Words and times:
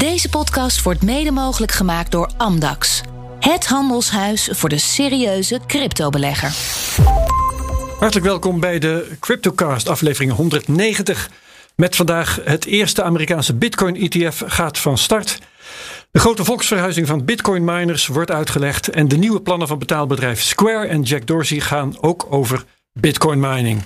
Deze 0.00 0.28
podcast 0.28 0.82
wordt 0.82 1.02
mede 1.02 1.30
mogelijk 1.30 1.72
gemaakt 1.72 2.10
door 2.10 2.30
Amdax. 2.36 3.00
Het 3.40 3.66
handelshuis 3.66 4.48
voor 4.52 4.68
de 4.68 4.78
serieuze 4.78 5.60
cryptobelegger. 5.66 6.52
Hartelijk 7.98 8.26
welkom 8.26 8.60
bij 8.60 8.78
de 8.78 9.16
CryptoCast, 9.18 9.88
aflevering 9.88 10.32
190. 10.32 11.30
Met 11.76 11.96
vandaag 11.96 12.40
het 12.44 12.64
eerste 12.64 13.02
Amerikaanse 13.02 13.54
Bitcoin-ETF 13.54 14.42
gaat 14.46 14.78
van 14.78 14.98
start. 14.98 15.38
De 16.10 16.18
grote 16.18 16.44
volksverhuizing 16.44 17.06
van 17.06 17.24
Bitcoin-miners 17.24 18.06
wordt 18.06 18.30
uitgelegd. 18.30 18.88
En 18.88 19.08
de 19.08 19.16
nieuwe 19.16 19.40
plannen 19.40 19.68
van 19.68 19.78
betaalbedrijf 19.78 20.42
Square 20.42 20.86
en 20.86 21.02
Jack 21.02 21.26
Dorsey 21.26 21.60
gaan 21.60 22.02
ook 22.02 22.26
over 22.30 22.64
Bitcoin-mining. 22.92 23.82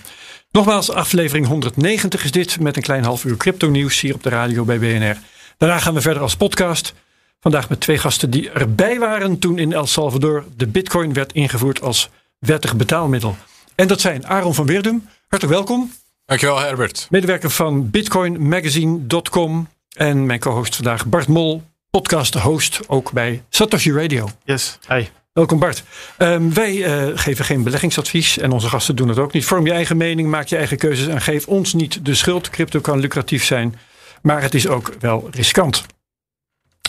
Nogmaals, 0.51 0.91
aflevering 0.91 1.47
190 1.47 2.25
is 2.25 2.31
dit 2.31 2.61
met 2.61 2.77
een 2.77 2.83
klein 2.83 3.05
half 3.05 3.25
uur 3.25 3.37
crypto-nieuws 3.37 4.01
hier 4.01 4.15
op 4.15 4.23
de 4.23 4.29
radio 4.29 4.65
bij 4.65 4.79
BNR. 4.79 5.17
Daarna 5.59 5.79
gaan 5.79 5.95
we 5.95 6.01
verder 6.01 6.23
als 6.23 6.37
podcast. 6.37 6.95
Vandaag 7.41 7.69
met 7.69 7.81
twee 7.81 7.99
gasten 7.99 8.31
die 8.31 8.51
erbij 8.51 8.99
waren 8.99 9.39
toen 9.39 9.59
in 9.59 9.73
El 9.73 9.87
Salvador 9.87 10.45
de 10.57 10.67
Bitcoin 10.67 11.13
werd 11.13 11.33
ingevoerd 11.33 11.81
als 11.81 12.11
wettig 12.39 12.77
betaalmiddel. 12.77 13.37
En 13.75 13.89
dat 13.89 14.01
zijn 14.01 14.27
Aaron 14.27 14.55
van 14.55 14.67
Weerdum, 14.67 15.09
hartelijk 15.29 15.59
welkom. 15.59 15.93
Dankjewel 16.25 16.59
Herbert. 16.59 17.07
Medewerker 17.11 17.51
van 17.51 17.91
bitcoinmagazine.com 17.91 19.69
en 19.97 20.27
mijn 20.27 20.41
co-host 20.41 20.77
vandaag 20.77 21.07
Bart 21.07 21.29
Mol, 21.29 21.63
podcast 21.91 22.35
host 22.35 22.81
ook 22.87 23.13
bij 23.13 23.43
Satoshi 23.49 23.93
Radio. 23.93 24.29
Yes, 24.45 24.79
hi. 24.89 25.05
Welkom 25.33 25.59
Bart. 25.59 25.83
Um, 26.19 26.55
wij 26.55 26.75
uh, 26.75 27.19
geven 27.19 27.45
geen 27.45 27.63
beleggingsadvies 27.63 28.39
en 28.39 28.53
onze 28.53 28.69
gasten 28.69 28.97
doen 28.97 29.09
het 29.09 29.19
ook 29.19 29.33
niet. 29.33 29.45
Vorm 29.45 29.67
je 29.67 29.73
eigen 29.73 29.97
mening, 29.97 30.29
maak 30.29 30.47
je 30.47 30.57
eigen 30.57 30.77
keuzes 30.77 31.07
en 31.07 31.21
geef 31.21 31.47
ons 31.47 31.73
niet 31.73 32.05
de 32.05 32.15
schuld. 32.15 32.51
Crypto 32.51 32.81
kan 32.81 32.99
lucratief 32.99 33.45
zijn, 33.45 33.79
maar 34.25 34.43
het 34.43 34.55
is 34.55 34.67
ook 34.67 34.95
wel 35.01 35.29
riskant. 35.31 35.87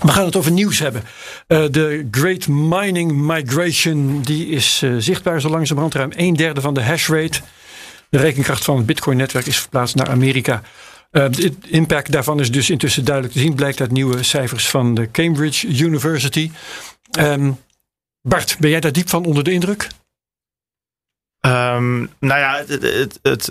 We 0.02 0.12
gaan 0.12 0.26
het 0.26 0.36
over 0.36 0.52
nieuws 0.52 0.80
hebben. 0.80 1.04
Uh, 1.48 1.66
de 1.72 2.08
Great 2.12 2.48
Mining 2.48 3.12
Migration 3.12 4.22
die 4.22 4.48
is 4.48 4.82
uh, 4.82 4.96
zichtbaar 4.98 5.42
zo 5.42 5.50
langzamerhand. 5.50 5.94
Ruim 5.94 6.12
een 6.16 6.36
derde 6.36 6.62
van 6.62 6.74
de 6.74 6.84
hashrate. 6.84 7.42
De 8.10 8.18
rekenkracht 8.18 8.64
van 8.64 8.78
het 8.78 8.86
Bitcoin-netwerk 8.86 9.46
is 9.46 9.60
verplaatst 9.60 9.96
naar 9.96 10.10
Amerika. 10.10 10.62
Uh, 11.12 11.30
de 11.30 11.54
impact 11.68 12.12
daarvan 12.12 12.40
is 12.40 12.52
dus 12.52 12.70
intussen 12.70 13.06
duidelijk 13.06 13.36
te 13.36 13.42
zien. 13.42 13.56
Blijkt 13.56 13.80
uit 13.80 13.92
nieuwe 13.92 14.24
cijfers 14.24 14.70
van 14.70 14.94
de 14.94 15.12
Cambridge 15.12 15.68
University. 15.68 16.52
Um, 17.20 17.60
Bart, 18.22 18.58
ben 18.60 18.70
jij 18.70 18.80
daar 18.80 18.92
diep 18.92 19.10
van 19.10 19.26
onder 19.26 19.44
de 19.44 19.52
indruk? 19.52 19.88
Um, 21.42 22.10
nou 22.20 22.40
ja, 22.40 22.64
het, 22.68 22.82
het, 22.82 23.20
het, 23.22 23.46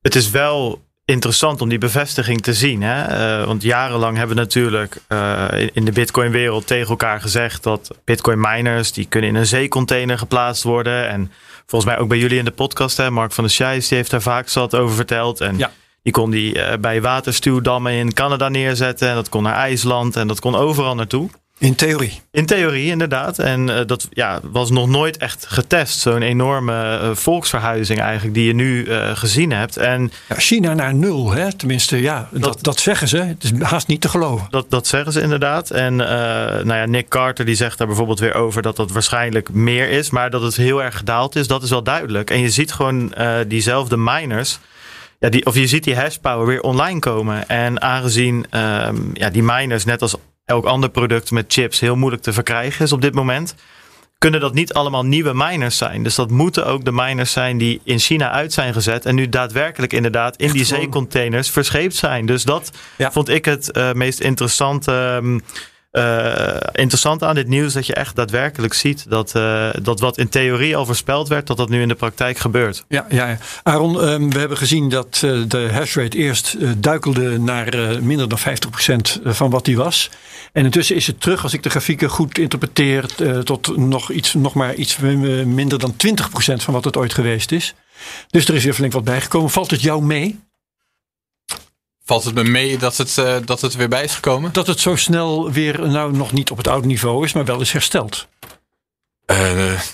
het 0.00 0.14
is 0.14 0.30
wel 0.30 0.86
interessant 1.08 1.60
om 1.60 1.68
die 1.68 1.78
bevestiging 1.78 2.42
te 2.42 2.54
zien. 2.54 2.82
Hè? 2.82 2.98
Uh, 3.40 3.46
want 3.46 3.62
jarenlang 3.62 4.16
hebben 4.16 4.36
we 4.36 4.42
natuurlijk 4.42 5.00
uh, 5.08 5.44
in, 5.72 5.84
de 5.84 5.92
Bitcoin-wereld 5.92 6.66
tegen 6.66 6.88
elkaar 6.88 7.20
gezegd 7.20 7.62
dat 7.62 7.90
Bitcoin-miners 8.04 8.92
die 8.92 9.06
kunnen 9.06 9.30
in 9.30 9.36
een 9.36 9.46
zeecontainer 9.46 10.18
geplaatst 10.18 10.62
worden. 10.62 11.08
En 11.08 11.32
volgens 11.66 11.90
mij 11.90 12.00
ook 12.00 12.08
bij 12.08 12.18
jullie 12.18 12.38
in 12.38 12.44
de 12.44 12.50
podcast, 12.50 12.96
hè, 12.96 13.10
Mark 13.10 13.32
van 13.32 13.44
der 13.44 13.52
Scheijs, 13.52 13.88
die 13.88 13.96
heeft 13.96 14.10
daar 14.10 14.22
vaak 14.22 14.48
zat 14.48 14.74
over 14.74 14.94
verteld. 14.94 15.40
En 15.40 15.58
ja. 15.58 15.70
die 16.02 16.12
kon 16.12 16.30
die 16.30 16.54
uh, 16.54 16.72
bij 16.80 17.00
waterstuwdammen 17.00 17.92
in 17.92 18.14
Canada 18.14 18.48
neerzetten. 18.48 19.08
En 19.08 19.14
dat 19.14 19.28
kon 19.28 19.42
naar 19.42 19.56
IJsland 19.56 20.16
en 20.16 20.26
dat 20.26 20.40
kon 20.40 20.54
overal 20.54 20.94
naartoe. 20.94 21.30
In 21.58 21.74
theorie. 21.74 22.20
In 22.30 22.46
theorie, 22.46 22.90
inderdaad. 22.90 23.38
En 23.38 23.68
uh, 23.68 23.80
dat 23.86 24.08
ja, 24.10 24.40
was 24.42 24.70
nog 24.70 24.88
nooit 24.88 25.16
echt 25.16 25.46
getest. 25.48 25.98
Zo'n 25.98 26.22
enorme 26.22 27.00
uh, 27.02 27.10
volksverhuizing 27.14 28.00
eigenlijk 28.00 28.34
die 28.34 28.46
je 28.46 28.54
nu 28.54 28.84
uh, 28.84 29.16
gezien 29.16 29.52
hebt. 29.52 29.76
En 29.76 30.12
ja, 30.28 30.36
China 30.36 30.74
naar 30.74 30.94
nul, 30.94 31.30
hè? 31.30 31.52
tenminste, 31.52 32.00
ja, 32.00 32.28
dat, 32.30 32.42
dat, 32.42 32.62
dat, 32.62 32.80
zeggen 32.80 33.08
ze. 33.08 33.16
Het 33.16 33.44
is 33.44 33.52
haast 33.60 33.86
niet 33.86 34.00
te 34.00 34.08
geloven. 34.08 34.46
Dat, 34.50 34.70
dat 34.70 34.86
zeggen 34.86 35.12
ze 35.12 35.20
inderdaad. 35.20 35.70
En 35.70 35.96
nou 35.96 36.74
ja, 36.74 36.86
Nick 36.86 37.08
Carter 37.08 37.44
die 37.44 37.54
zegt 37.54 37.78
daar 37.78 37.86
bijvoorbeeld 37.86 38.18
weer 38.18 38.34
over 38.34 38.62
dat 38.62 38.76
dat 38.76 38.90
waarschijnlijk 38.90 39.52
meer 39.52 39.90
is. 39.90 40.10
Maar 40.10 40.30
dat 40.30 40.42
het 40.42 40.56
heel 40.56 40.82
erg 40.82 40.96
gedaald 40.96 41.36
is, 41.36 41.46
dat 41.46 41.62
is 41.62 41.70
wel 41.70 41.82
duidelijk. 41.82 42.30
En 42.30 42.40
je 42.40 42.50
ziet 42.50 42.72
gewoon 42.72 43.14
diezelfde 43.48 43.96
miners. 43.96 44.58
Ja, 45.18 45.28
die, 45.28 45.46
of 45.46 45.54
je 45.54 45.66
ziet 45.66 45.84
die 45.84 45.96
hashpower 45.96 46.46
weer 46.46 46.60
online 46.60 46.98
komen. 46.98 47.48
En 47.48 47.82
aangezien 47.82 48.46
um, 48.50 49.10
ja, 49.14 49.30
die 49.30 49.42
miners, 49.42 49.84
net 49.84 50.02
als 50.02 50.16
elk 50.48 50.64
ander 50.64 50.90
product 50.90 51.30
met 51.30 51.52
chips 51.52 51.80
heel 51.80 51.96
moeilijk 51.96 52.22
te 52.22 52.32
verkrijgen 52.32 52.84
is 52.84 52.92
op 52.92 53.00
dit 53.00 53.14
moment. 53.14 53.54
Kunnen 54.18 54.40
dat 54.40 54.54
niet 54.54 54.72
allemaal 54.72 55.04
nieuwe 55.04 55.32
miners 55.34 55.76
zijn? 55.76 56.02
Dus 56.02 56.14
dat 56.14 56.30
moeten 56.30 56.66
ook 56.66 56.84
de 56.84 56.92
miners 56.92 57.32
zijn 57.32 57.58
die 57.58 57.80
in 57.84 57.98
China 57.98 58.30
uit 58.30 58.52
zijn 58.52 58.72
gezet. 58.72 59.06
En 59.06 59.14
nu 59.14 59.28
daadwerkelijk 59.28 59.92
inderdaad 59.92 60.36
in 60.36 60.44
Echt 60.44 60.54
die 60.54 60.64
zeecontainers 60.64 61.50
verscheept 61.50 61.94
zijn. 61.94 62.26
Dus 62.26 62.42
dat 62.42 62.72
ja. 62.96 63.12
vond 63.12 63.28
ik 63.28 63.44
het 63.44 63.70
uh, 63.76 63.92
meest 63.92 64.20
interessante. 64.20 64.92
Um, 64.92 65.42
uh, 65.92 66.56
interessant 66.72 67.22
aan 67.22 67.34
dit 67.34 67.48
nieuws 67.48 67.72
dat 67.72 67.86
je 67.86 67.94
echt 67.94 68.16
daadwerkelijk 68.16 68.74
ziet 68.74 69.10
dat, 69.10 69.34
uh, 69.36 69.68
dat 69.82 70.00
wat 70.00 70.18
in 70.18 70.28
theorie 70.28 70.76
al 70.76 70.86
voorspeld 70.86 71.28
werd, 71.28 71.46
dat 71.46 71.56
dat 71.56 71.68
nu 71.68 71.80
in 71.80 71.88
de 71.88 71.94
praktijk 71.94 72.38
gebeurt. 72.38 72.84
Ja, 72.88 73.06
ja, 73.08 73.28
ja. 73.28 73.38
Aaron, 73.62 74.08
um, 74.08 74.32
we 74.32 74.38
hebben 74.38 74.56
gezien 74.56 74.88
dat 74.88 75.22
uh, 75.24 75.42
de 75.48 75.68
hashrate 75.72 76.16
eerst 76.16 76.56
duikelde 76.82 77.38
naar 77.38 77.98
minder 78.02 78.28
dan 78.28 78.38
50% 78.38 78.42
van 79.24 79.50
wat 79.50 79.64
die 79.64 79.76
was. 79.76 80.10
En 80.52 80.64
intussen 80.64 80.96
is 80.96 81.06
het 81.06 81.20
terug, 81.20 81.42
als 81.42 81.52
ik 81.52 81.62
de 81.62 81.70
grafieken 81.70 82.08
goed 82.08 82.38
interpreteer, 82.38 83.06
tot 83.44 83.76
nog, 83.76 84.10
iets, 84.10 84.34
nog 84.34 84.54
maar 84.54 84.74
iets 84.74 84.96
minder 85.44 85.78
dan 85.78 85.92
20% 85.92 85.96
van 86.54 86.74
wat 86.74 86.84
het 86.84 86.96
ooit 86.96 87.14
geweest 87.14 87.52
is. 87.52 87.74
Dus 88.30 88.48
er 88.48 88.54
is 88.54 88.64
weer 88.64 88.74
flink 88.74 88.92
wat 88.92 89.04
bijgekomen. 89.04 89.50
Valt 89.50 89.70
het 89.70 89.82
jou 89.82 90.02
mee? 90.02 90.40
Valt 92.08 92.24
het 92.24 92.34
me 92.34 92.44
mee 92.44 92.78
dat 92.78 92.96
het, 92.96 93.16
uh, 93.16 93.36
dat 93.44 93.60
het 93.60 93.74
weer 93.74 93.88
bij 93.88 94.04
is 94.04 94.14
gekomen? 94.14 94.52
Dat 94.52 94.66
het 94.66 94.80
zo 94.80 94.96
snel 94.96 95.52
weer, 95.52 95.88
nou 95.88 96.16
nog 96.16 96.32
niet 96.32 96.50
op 96.50 96.56
het 96.56 96.68
oude 96.68 96.86
niveau 96.86 97.24
is, 97.24 97.32
maar 97.32 97.44
wel 97.44 97.60
is 97.60 97.72
hersteld. 97.72 98.28
Uh, 99.30 99.36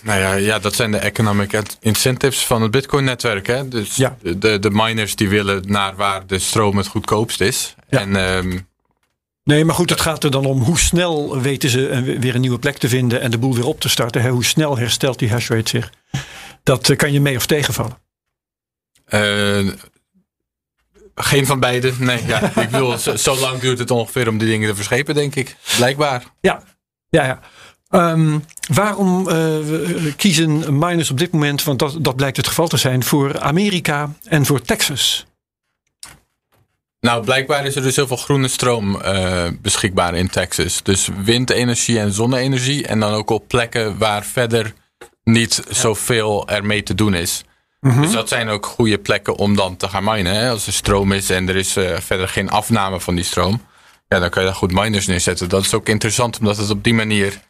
nou 0.02 0.20
ja, 0.20 0.34
ja, 0.34 0.58
dat 0.58 0.74
zijn 0.74 0.90
de 0.90 0.98
economic 0.98 1.62
incentives 1.80 2.46
van 2.46 2.62
het 2.62 2.70
Bitcoin-netwerk. 2.70 3.46
Hè? 3.46 3.68
Dus 3.68 3.96
ja. 3.96 4.16
de, 4.22 4.58
de 4.58 4.70
miners 4.70 5.16
die 5.16 5.28
willen 5.28 5.62
naar 5.66 5.96
waar 5.96 6.26
de 6.26 6.38
stroom 6.38 6.76
het 6.76 6.86
goedkoopst 6.86 7.40
is. 7.40 7.74
Ja. 7.88 8.00
En, 8.00 8.16
um, 8.16 8.68
nee, 9.44 9.64
maar 9.64 9.74
goed, 9.74 9.90
het 9.90 10.00
gaat 10.00 10.24
er 10.24 10.30
dan 10.30 10.44
om 10.44 10.62
hoe 10.62 10.78
snel 10.78 11.40
weten 11.40 11.68
ze 11.68 12.16
weer 12.20 12.34
een 12.34 12.40
nieuwe 12.40 12.58
plek 12.58 12.78
te 12.78 12.88
vinden 12.88 13.20
en 13.20 13.30
de 13.30 13.38
boel 13.38 13.54
weer 13.54 13.66
op 13.66 13.80
te 13.80 13.88
starten. 13.88 14.22
Hè? 14.22 14.30
Hoe 14.30 14.44
snel 14.44 14.78
herstelt 14.78 15.18
die 15.18 15.30
hashrate 15.30 15.68
zich? 15.68 15.92
Dat 16.62 16.96
kan 16.96 17.12
je 17.12 17.20
mee 17.20 17.36
of 17.36 17.46
tegenvallen. 17.46 17.98
Uh, 19.08 19.72
geen 21.14 21.46
van 21.46 21.60
beide. 21.60 21.92
Nee, 21.98 22.26
ja. 22.26 22.42
ik 22.56 22.70
bedoel, 22.70 22.98
zo, 22.98 23.16
zo, 23.16 23.38
lang 23.38 23.60
duurt 23.60 23.78
het 23.78 23.90
ongeveer 23.90 24.28
om 24.28 24.38
die 24.38 24.48
dingen 24.48 24.68
te 24.68 24.74
verschepen, 24.74 25.14
denk 25.14 25.34
ik. 25.34 25.56
Blijkbaar. 25.76 26.24
Ja, 26.40 26.62
ja, 27.08 27.24
ja. 27.24 27.40
Um, 27.90 28.44
waarom 28.68 29.28
uh, 29.28 30.14
kiezen 30.16 30.78
miners 30.78 31.10
op 31.10 31.18
dit 31.18 31.32
moment, 31.32 31.64
want 31.64 31.78
dat, 31.78 31.96
dat 32.00 32.16
blijkt 32.16 32.36
het 32.36 32.46
geval 32.46 32.68
te 32.68 32.76
zijn, 32.76 33.04
voor 33.04 33.40
Amerika 33.40 34.12
en 34.24 34.46
voor 34.46 34.60
Texas? 34.60 35.26
Nou, 37.04 37.24
blijkbaar 37.24 37.66
is 37.66 37.76
er 37.76 37.82
dus 37.82 37.96
heel 37.96 38.06
veel 38.06 38.16
groene 38.16 38.48
stroom 38.48 39.00
uh, 39.04 39.46
beschikbaar 39.62 40.14
in 40.14 40.28
Texas. 40.28 40.82
Dus 40.82 41.08
windenergie 41.24 41.98
en 41.98 42.12
zonne-energie. 42.12 42.86
En 42.86 43.00
dan 43.00 43.12
ook 43.12 43.30
op 43.30 43.48
plekken 43.48 43.98
waar 43.98 44.24
verder 44.24 44.74
niet 45.24 45.62
ja. 45.68 45.74
zoveel 45.74 46.48
ermee 46.48 46.82
te 46.82 46.94
doen 46.94 47.14
is. 47.14 47.44
Mm-hmm. 47.84 48.02
Dus 48.02 48.12
dat 48.12 48.28
zijn 48.28 48.48
ook 48.48 48.66
goede 48.66 48.98
plekken 48.98 49.36
om 49.36 49.56
dan 49.56 49.76
te 49.76 49.88
gaan 49.88 50.04
minen. 50.04 50.34
Hè? 50.34 50.50
Als 50.50 50.66
er 50.66 50.72
stroom 50.72 51.12
is 51.12 51.30
en 51.30 51.48
er 51.48 51.56
is 51.56 51.76
uh, 51.76 51.96
verder 51.98 52.28
geen 52.28 52.50
afname 52.50 53.00
van 53.00 53.14
die 53.14 53.24
stroom. 53.24 53.62
Ja, 54.08 54.18
dan 54.18 54.30
kan 54.30 54.42
je 54.42 54.48
daar 54.48 54.58
goed 54.58 54.72
miners 54.72 55.06
neerzetten. 55.06 55.48
Dat 55.48 55.64
is 55.64 55.74
ook 55.74 55.88
interessant 55.88 56.38
omdat 56.38 56.56
het 56.56 56.70
op 56.70 56.84
die 56.84 56.94
manier... 56.94 57.40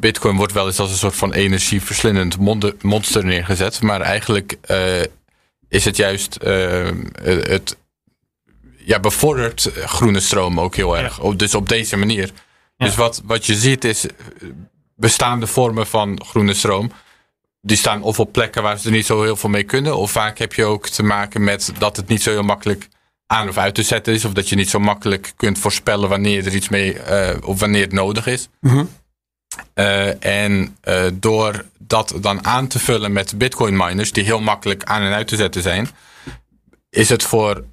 Bitcoin 0.00 0.36
wordt 0.36 0.52
wel 0.52 0.66
eens 0.66 0.78
als 0.78 0.90
een 0.90 0.96
soort 0.96 1.16
van 1.16 1.32
energieverslindend 1.32 2.36
monster 2.82 3.24
neergezet. 3.24 3.82
Maar 3.82 4.00
eigenlijk 4.00 4.56
uh, 4.70 5.02
is 5.68 5.84
het 5.84 5.96
juist... 5.96 6.38
Uh, 6.42 6.88
het 7.22 7.76
ja, 8.76 9.00
bevordert 9.00 9.70
groene 9.84 10.20
stroom 10.20 10.60
ook 10.60 10.74
heel 10.74 10.98
erg. 10.98 11.22
Ja. 11.22 11.32
Dus 11.32 11.54
op 11.54 11.68
deze 11.68 11.96
manier. 11.96 12.30
Ja. 12.76 12.86
Dus 12.86 12.94
wat, 12.94 13.22
wat 13.24 13.46
je 13.46 13.54
ziet 13.54 13.84
is 13.84 14.06
bestaande 14.96 15.46
vormen 15.46 15.86
van 15.86 16.24
groene 16.24 16.54
stroom 16.54 16.92
die 17.66 17.76
staan 17.76 18.02
of 18.02 18.20
op 18.20 18.32
plekken 18.32 18.62
waar 18.62 18.78
ze 18.78 18.86
er 18.86 18.92
niet 18.92 19.06
zo 19.06 19.22
heel 19.22 19.36
veel 19.36 19.50
mee 19.50 19.62
kunnen. 19.62 19.96
Of 19.96 20.10
vaak 20.10 20.38
heb 20.38 20.52
je 20.52 20.64
ook 20.64 20.88
te 20.88 21.02
maken 21.02 21.44
met 21.44 21.72
dat 21.78 21.96
het 21.96 22.08
niet 22.08 22.22
zo 22.22 22.30
heel 22.30 22.42
makkelijk 22.42 22.88
aan 23.26 23.48
of 23.48 23.56
uit 23.56 23.74
te 23.74 23.82
zetten 23.82 24.12
is. 24.12 24.24
Of 24.24 24.32
dat 24.32 24.48
je 24.48 24.56
niet 24.56 24.70
zo 24.70 24.80
makkelijk 24.80 25.32
kunt 25.36 25.58
voorspellen 25.58 26.08
wanneer 26.08 26.46
er 26.46 26.54
iets 26.54 26.68
mee 26.68 26.94
uh, 26.94 27.30
of 27.44 27.60
wanneer 27.60 27.82
het 27.82 27.92
nodig 27.92 28.26
is. 28.26 28.48
Mm-hmm. 28.60 28.88
Uh, 29.74 30.24
en 30.24 30.76
uh, 30.84 31.04
door 31.14 31.64
dat 31.78 32.14
dan 32.20 32.44
aan 32.44 32.66
te 32.66 32.78
vullen 32.78 33.12
met 33.12 33.38
bitcoin 33.38 33.76
miners 33.76 34.12
die 34.12 34.24
heel 34.24 34.40
makkelijk 34.40 34.84
aan 34.84 35.02
en 35.02 35.12
uit 35.12 35.28
te 35.28 35.36
zetten 35.36 35.62
zijn, 35.62 35.88
is 36.90 37.08
het 37.08 37.22
voor 37.22 37.64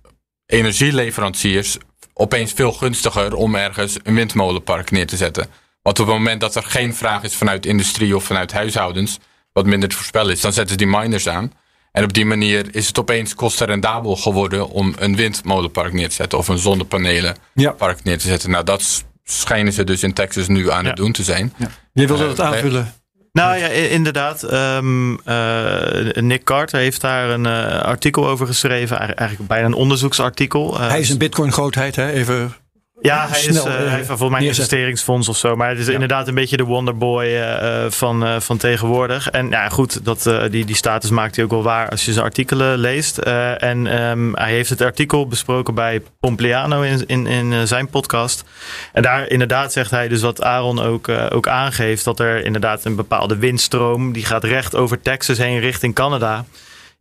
energieleveranciers 0.45 1.77
opeens 2.13 2.53
veel 2.53 2.71
gunstiger 2.71 3.35
om 3.35 3.55
ergens 3.55 3.97
een 4.03 4.15
windmolenpark 4.15 4.91
neer 4.91 5.07
te 5.07 5.17
zetten. 5.17 5.47
Want 5.81 5.99
op 5.99 6.07
het 6.07 6.15
moment 6.15 6.41
dat 6.41 6.55
er 6.55 6.63
geen 6.63 6.95
vraag 6.95 7.23
is 7.23 7.35
vanuit 7.35 7.65
industrie 7.65 8.15
of 8.15 8.23
vanuit 8.23 8.51
huishoudens, 8.51 9.19
wat 9.53 9.65
minder 9.65 9.89
te 9.89 9.95
voorspellen 9.95 10.31
is, 10.33 10.41
dan 10.41 10.53
zetten 10.53 10.71
ze 10.79 10.85
die 10.85 10.97
miners 10.97 11.27
aan. 11.29 11.51
En 11.91 12.03
op 12.03 12.13
die 12.13 12.25
manier 12.25 12.75
is 12.75 12.87
het 12.87 12.99
opeens 12.99 13.35
kostenrendabel 13.35 14.15
geworden 14.15 14.69
om 14.69 14.93
een 14.99 15.15
windmolenpark 15.15 15.93
neer 15.93 16.09
te 16.09 16.15
zetten 16.15 16.37
of 16.37 16.47
een 16.47 16.57
zonnepanelenpark 16.57 17.97
Ja. 17.97 18.03
neer 18.03 18.17
te 18.17 18.27
zetten. 18.27 18.49
Nou, 18.51 18.63
dat 18.63 19.03
schijnen 19.23 19.73
ze 19.73 19.83
dus 19.83 20.03
in 20.03 20.13
Texas 20.13 20.47
nu 20.47 20.71
aan 20.71 20.83
Ja. 20.83 20.87
het 20.87 20.97
doen 20.97 21.11
te 21.11 21.23
zijn. 21.23 21.53
Je 21.93 22.07
wilde 22.07 22.23
Eh, 22.23 22.29
het 22.29 22.39
aanvullen. 22.39 22.93
Nou 23.33 23.57
ja, 23.57 23.67
inderdaad. 23.67 24.43
Ehm, 24.43 25.13
eh, 25.25 26.21
Nick 26.23 26.43
Carter 26.43 26.79
heeft 26.79 27.01
daar 27.01 27.29
een 27.29 27.45
eh, 27.45 27.81
artikel 27.81 28.27
over 28.27 28.47
geschreven. 28.47 28.97
Eigen- 28.97 29.15
Eigenlijk 29.17 29.49
bijna 29.49 29.65
een 29.65 29.73
onderzoeksartikel. 29.73 30.79
Hij 30.79 30.99
is 30.99 31.09
een 31.09 31.17
bitcoin-grootheid, 31.17 31.95
hè? 31.95 32.11
Even. 32.11 32.53
Ja, 33.01 33.27
hij, 33.29 33.39
is, 33.39 33.47
eh, 33.47 33.57
eh, 33.57 33.65
hij 33.65 33.95
heeft 33.95 34.07
volgens 34.07 34.29
mij 34.29 34.43
investeringsfonds 34.43 35.29
of 35.29 35.37
zo. 35.37 35.55
Maar 35.55 35.69
het 35.69 35.79
is 35.79 35.87
inderdaad 35.87 36.27
een 36.27 36.33
beetje 36.33 36.57
de 36.57 36.63
wonderboy 36.63 37.25
eh, 37.25 37.85
van, 37.89 38.41
van 38.41 38.57
tegenwoordig. 38.57 39.29
En 39.29 39.49
ja, 39.49 39.69
goed, 39.69 40.05
dat, 40.05 40.29
die, 40.49 40.65
die 40.65 40.75
status 40.75 41.09
maakt 41.09 41.35
hij 41.35 41.45
ook 41.45 41.51
wel 41.51 41.63
waar 41.63 41.89
als 41.89 42.05
je 42.05 42.13
zijn 42.13 42.25
artikelen 42.25 42.77
leest. 42.77 43.17
En 43.17 43.87
ehm, 43.87 44.33
hij 44.33 44.51
heeft 44.51 44.69
het 44.69 44.81
artikel 44.81 45.27
besproken 45.27 45.73
bij 45.73 46.01
Pompliano 46.19 46.81
in, 46.81 47.03
in, 47.07 47.27
in 47.27 47.67
zijn 47.67 47.87
podcast. 47.87 48.43
En 48.93 49.01
daar 49.01 49.29
inderdaad 49.29 49.71
zegt 49.71 49.91
hij 49.91 50.07
dus 50.07 50.21
wat 50.21 50.43
Aaron 50.43 50.79
ook, 50.79 51.09
ook 51.09 51.47
aangeeft. 51.47 52.03
Dat 52.03 52.19
er 52.19 52.45
inderdaad 52.45 52.85
een 52.85 52.95
bepaalde 52.95 53.37
windstroom, 53.37 54.11
die 54.11 54.25
gaat 54.25 54.43
recht 54.43 54.75
over 54.75 55.01
Texas 55.01 55.37
heen 55.37 55.59
richting 55.59 55.95
Canada. 55.95 56.45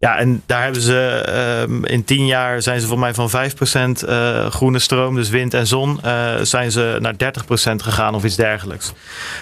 Ja, 0.00 0.18
en 0.18 0.42
daar 0.46 0.62
hebben 0.62 0.82
ze 0.82 1.22
ehm, 1.26 1.84
in 1.84 2.04
tien 2.04 2.26
jaar 2.26 2.62
zijn 2.62 2.80
ze 2.80 2.86
volgens 2.86 3.16
mij 3.16 3.28
van 3.28 4.00
5% 4.00 4.04
eh 4.04 4.50
groene 4.50 4.78
stroom, 4.78 5.14
dus 5.14 5.28
wind 5.28 5.54
en 5.54 5.66
zon, 5.66 6.02
eh, 6.02 6.34
zijn 6.42 6.70
ze 6.70 6.96
naar 7.00 7.16
30% 7.16 7.82
gegaan 7.82 8.14
of 8.14 8.24
iets 8.24 8.36
dergelijks. 8.36 8.92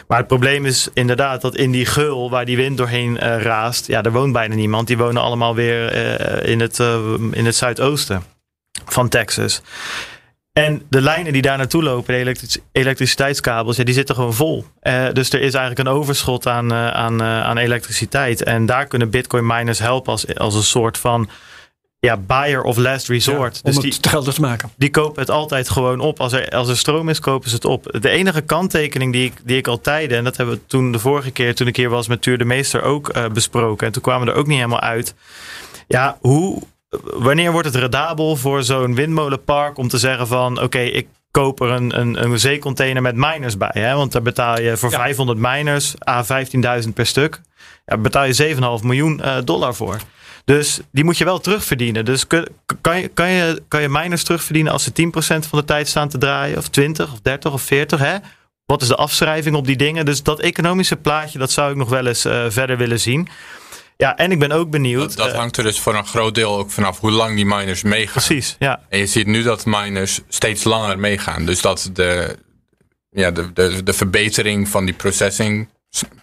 Maar 0.09 0.19
het 0.19 0.27
probleem 0.27 0.67
is 0.67 0.89
inderdaad 0.95 1.41
dat 1.41 1.57
in 1.57 1.71
die 1.71 1.87
geul 1.87 2.31
waar 2.31 2.45
die 2.45 2.57
wind 2.57 2.77
doorheen 2.77 3.19
eh, 3.19 3.43
raast, 3.43 3.87
ja, 3.87 4.03
er 4.03 4.13
woont 4.13 4.33
bijna 4.33 4.55
niemand. 4.55 4.87
Die 4.87 4.99
wonen 4.99 5.23
allemaal 5.23 5.55
weer 5.55 5.95
in, 6.45 6.61
het, 6.61 6.79
in 7.31 7.47
het 7.47 7.57
zuidoosten 7.57 8.23
van 8.87 9.09
Texas. 9.09 9.63
En 10.59 10.83
de 10.91 11.01
lijnen 11.01 11.33
die 11.33 11.43
daar 11.43 11.57
naartoe 11.57 11.83
lopen, 11.83 12.15
de 12.15 12.21
elektric- 12.21 12.63
elektriciteitskabels, 12.73 13.77
ja, 13.77 13.85
die 13.85 13.95
zitten 13.95 14.15
gewoon 14.15 14.35
vol. 14.35 14.65
Eh, 14.81 15.07
dus 15.13 15.31
er 15.33 15.41
is 15.41 15.55
eigenlijk 15.55 15.89
een 15.89 15.95
overschot 15.95 16.47
aan, 16.47 16.73
eh, 16.73 16.91
aan, 16.91 17.21
eh, 17.21 17.41
aan 17.43 17.57
elektriciteit. 17.59 18.43
En 18.43 18.67
daar 18.67 18.87
kunnen 18.87 19.11
bitcoin 19.11 19.47
miners 19.47 19.79
helpen 19.79 20.13
als, 20.13 20.35
als 20.37 20.55
een 20.55 20.63
soort 20.63 20.99
van 20.99 21.29
ja, 22.01 22.17
buyer 22.17 22.63
of 22.63 22.77
last 22.77 23.09
resort. 23.09 23.61
om 23.63 23.73
dus 23.73 23.75
het 23.75 24.03
die, 24.03 24.33
te 24.33 24.41
maken. 24.41 24.71
die 24.77 24.91
kopen 24.91 25.21
het 25.21 25.31
altijd 25.31 25.69
gewoon 25.69 26.01
op. 26.01 26.21
Als 26.21 26.33
er, 26.33 26.49
als 26.49 26.69
er 26.69 26.77
stroom 26.77 27.09
is, 27.09 27.21
kopen 27.21 27.49
ze 27.49 27.55
het 27.55 27.65
op. 27.65 27.97
De 28.01 28.09
enige 28.09 28.41
kanttekening 28.41 29.13
die 29.13 29.25
ik, 29.25 29.33
die 29.45 29.57
ik 29.57 29.67
al 29.67 29.81
tijden, 29.81 30.19
en 30.19 30.25
dat 30.25 30.37
hebben 30.37 30.55
we 30.55 30.67
toen 30.67 30.93
de 30.93 30.99
vorige 30.99 31.31
keer, 31.31 31.55
toen 31.55 31.67
ik 31.67 31.77
hier 31.77 31.91
was 31.91 32.09
met 32.09 32.23
Tuur 32.23 32.39
de 32.39 32.45
Meester 32.45 32.83
ook 32.83 33.33
besproken. 33.33 33.87
En 33.87 33.93
toen 33.93 34.03
kwamen 34.03 34.27
we 34.27 34.33
er 34.33 34.39
ook 34.39 34.47
niet 34.47 34.57
helemaal 34.57 34.81
uit. 34.81 35.15
Ja, 35.87 36.19
hoe, 36.21 36.63
wanneer 37.03 37.53
wordt 37.53 37.67
het 37.67 37.77
redabel 37.77 38.37
voor 38.37 38.63
zo'n 38.63 38.95
windmolenpark 38.95 39.79
om 39.79 39.89
te 39.89 39.99
zeggen 39.99 40.27
van 40.27 40.61
oké, 40.63 40.79
ik 40.79 41.09
koop 41.31 41.61
er 41.61 41.71
een, 41.71 42.01
een, 42.01 42.23
een 42.23 42.39
zeecontainer 42.39 43.03
met 43.03 43.15
miners 43.17 43.57
bij. 43.57 43.71
Hè? 43.73 43.95
Want 43.95 44.13
daar 44.13 44.23
betaal 44.23 44.61
je 44.61 44.77
voor 44.77 44.91
Ja. 44.91 44.97
500 44.97 45.39
miners, 45.39 45.95
a 46.09 46.25
15.000 46.83 46.93
per 46.95 47.07
stuk. 47.07 47.41
Ja, 47.87 47.97
betaal 47.97 48.25
je 48.25 48.55
7,5 48.81 48.87
miljoen 48.87 49.21
eh, 49.21 49.37
dollar 49.45 49.75
voor. 49.75 49.97
Dus 50.45 50.81
die 50.93 51.05
moet 51.05 51.19
je 51.19 51.25
wel 51.25 51.39
terugverdienen. 51.39 52.05
Dus 52.05 52.27
kun, 52.27 52.49
kan, 52.81 53.01
je, 53.01 53.09
kan, 53.09 53.31
je, 53.31 53.63
kan 53.69 53.81
je 53.81 53.89
miners 53.89 54.25
terugverdienen 54.25 54.73
als 54.73 54.85
ze 54.85 54.91
10% 54.91 55.13
van 55.49 55.59
de 55.59 55.65
tijd 55.65 55.89
staan 55.89 56.09
te 56.09 56.19
draaien? 56.19 56.59
Of 56.59 56.69
20 56.69 57.13
of 57.13 57.21
30 57.21 57.53
of 57.53 57.63
40? 57.63 57.99
Hè? 58.01 58.17
Wat 58.67 58.83
is 58.83 58.89
de 58.89 58.97
afschrijving 58.97 59.57
op 59.57 59.67
die 59.67 59.77
dingen? 59.77 60.05
Dus 60.05 60.23
dat 60.23 60.41
economische 60.41 60.97
plaatje, 60.97 61.39
dat 61.39 61.51
zou 61.51 61.71
ik 61.71 61.77
nog 61.77 61.89
wel 61.89 62.07
eens 62.07 62.25
eh, 62.25 62.45
verder 62.49 62.77
willen 62.77 63.01
zien. 63.01 63.29
Ja, 64.01 64.17
en 64.17 64.31
ik 64.33 64.39
ben 64.39 64.53
ook 64.53 64.71
benieuwd. 64.71 65.09
Dat, 65.09 65.17
dat 65.17 65.33
eh, 65.33 65.39
hangt 65.39 65.57
er 65.57 65.63
dus 65.65 65.81
voor 65.81 65.95
een 65.95 66.07
groot 66.07 66.35
deel 66.35 66.57
ook 66.59 66.71
vanaf 66.71 67.01
hoe 67.01 67.11
lang 67.11 67.37
die 67.37 67.47
miners 67.47 67.83
meegaan. 67.83 68.13
precies, 68.13 68.57
ja. 68.59 68.81
En 68.89 68.99
je 68.99 69.07
ziet 69.07 69.27
nu 69.27 69.43
dat 69.43 69.67
miners 69.67 70.21
steeds 70.29 70.65
langer 70.65 70.99
meegaan. 70.99 71.45
Dus 71.45 71.61
dat 71.61 71.91
de, 71.93 72.37
ja, 73.11 73.31
de, 73.31 73.53
de, 73.53 73.83
de 73.83 73.93
verbetering 73.93 74.69
van 74.69 74.85
die 74.85 74.95
processing, 74.95 75.69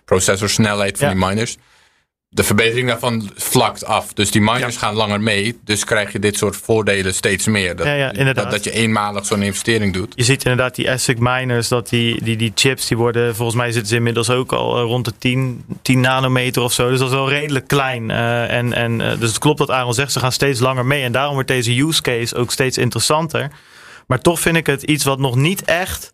processorsnelheid 0.06 0.98
van 0.98 1.08
Ja. 1.08 1.14
die 1.14 1.26
miners. 1.26 1.58
De 2.36 2.44
verbetering 2.44 2.88
daarvan 2.88 3.30
vlakt 3.36 3.86
af. 3.86 4.14
Dus 4.14 4.32
die 4.32 4.42
miners 4.42 4.78
gaan 4.78 4.94
langer 4.94 5.22
mee. 5.22 5.60
Dus 5.64 5.84
krijg 5.84 6.12
je 6.12 6.20
dit 6.20 6.38
soort 6.38 6.56
voordelen 6.56 7.14
steeds 7.14 7.48
meer. 7.48 7.76
Dat, 7.76 7.86
Ja, 7.86 7.94
ja, 7.94 8.14
inderdaad. 8.14 8.44
Dat, 8.44 8.54
dat 8.54 8.64
je 8.64 8.72
eenmalig 8.72 9.26
zo'n 9.26 9.42
investering 9.42 9.94
doet. 9.94 10.14
Je 10.16 10.24
ziet 10.24 10.44
inderdaad 10.44 10.76
die 10.76 10.92
ASIC 10.92 11.20
miners, 11.20 11.68
dat 11.68 11.90
die, 11.90 12.24
die, 12.24 12.38
die 12.38 12.52
chips, 12.56 12.88
die 12.88 12.98
worden, 12.98 13.36
volgens 13.36 13.58
mij 13.58 13.72
zitten 13.72 13.90
ze 13.90 13.96
inmiddels 13.96 14.30
ook 14.30 14.52
al 14.52 14.78
eh, 14.78 14.84
rond 14.84 15.06
de 15.06 15.14
10, 15.18 15.66
10 15.82 16.00
nanometer 16.00 16.62
of 16.62 16.74
zo. 16.74 16.90
Dus 16.90 17.00
dat 17.00 17.08
is 17.08 17.14
wel 17.14 17.30
redelijk 17.30 17.68
klein. 17.68 18.12
Eh, 18.12 18.52
en, 18.52 18.74
en, 18.74 19.02
eh, 19.02 19.20
dus 19.20 19.30
het 19.30 19.40
klopt 19.40 19.60
wat 19.60 19.72
Aaron 19.72 19.94
zegt, 19.94 20.12
ze 20.12 20.20
gaan 20.20 20.32
steeds 20.32 20.60
langer 20.60 20.86
mee. 20.86 21.04
En 21.04 21.12
daarom 21.12 21.34
wordt 21.34 21.48
deze 21.48 21.82
use 21.82 22.02
case 22.02 22.36
ook 22.36 22.52
steeds 22.52 22.78
interessanter. 22.78 23.52
Maar 24.08 24.20
toch 24.20 24.40
vind 24.40 24.56
ik 24.56 24.66
het 24.66 24.84
iets 24.84 25.04
wat 25.04 25.20
nog 25.20 25.36
niet 25.36 25.64
echt 25.64 26.14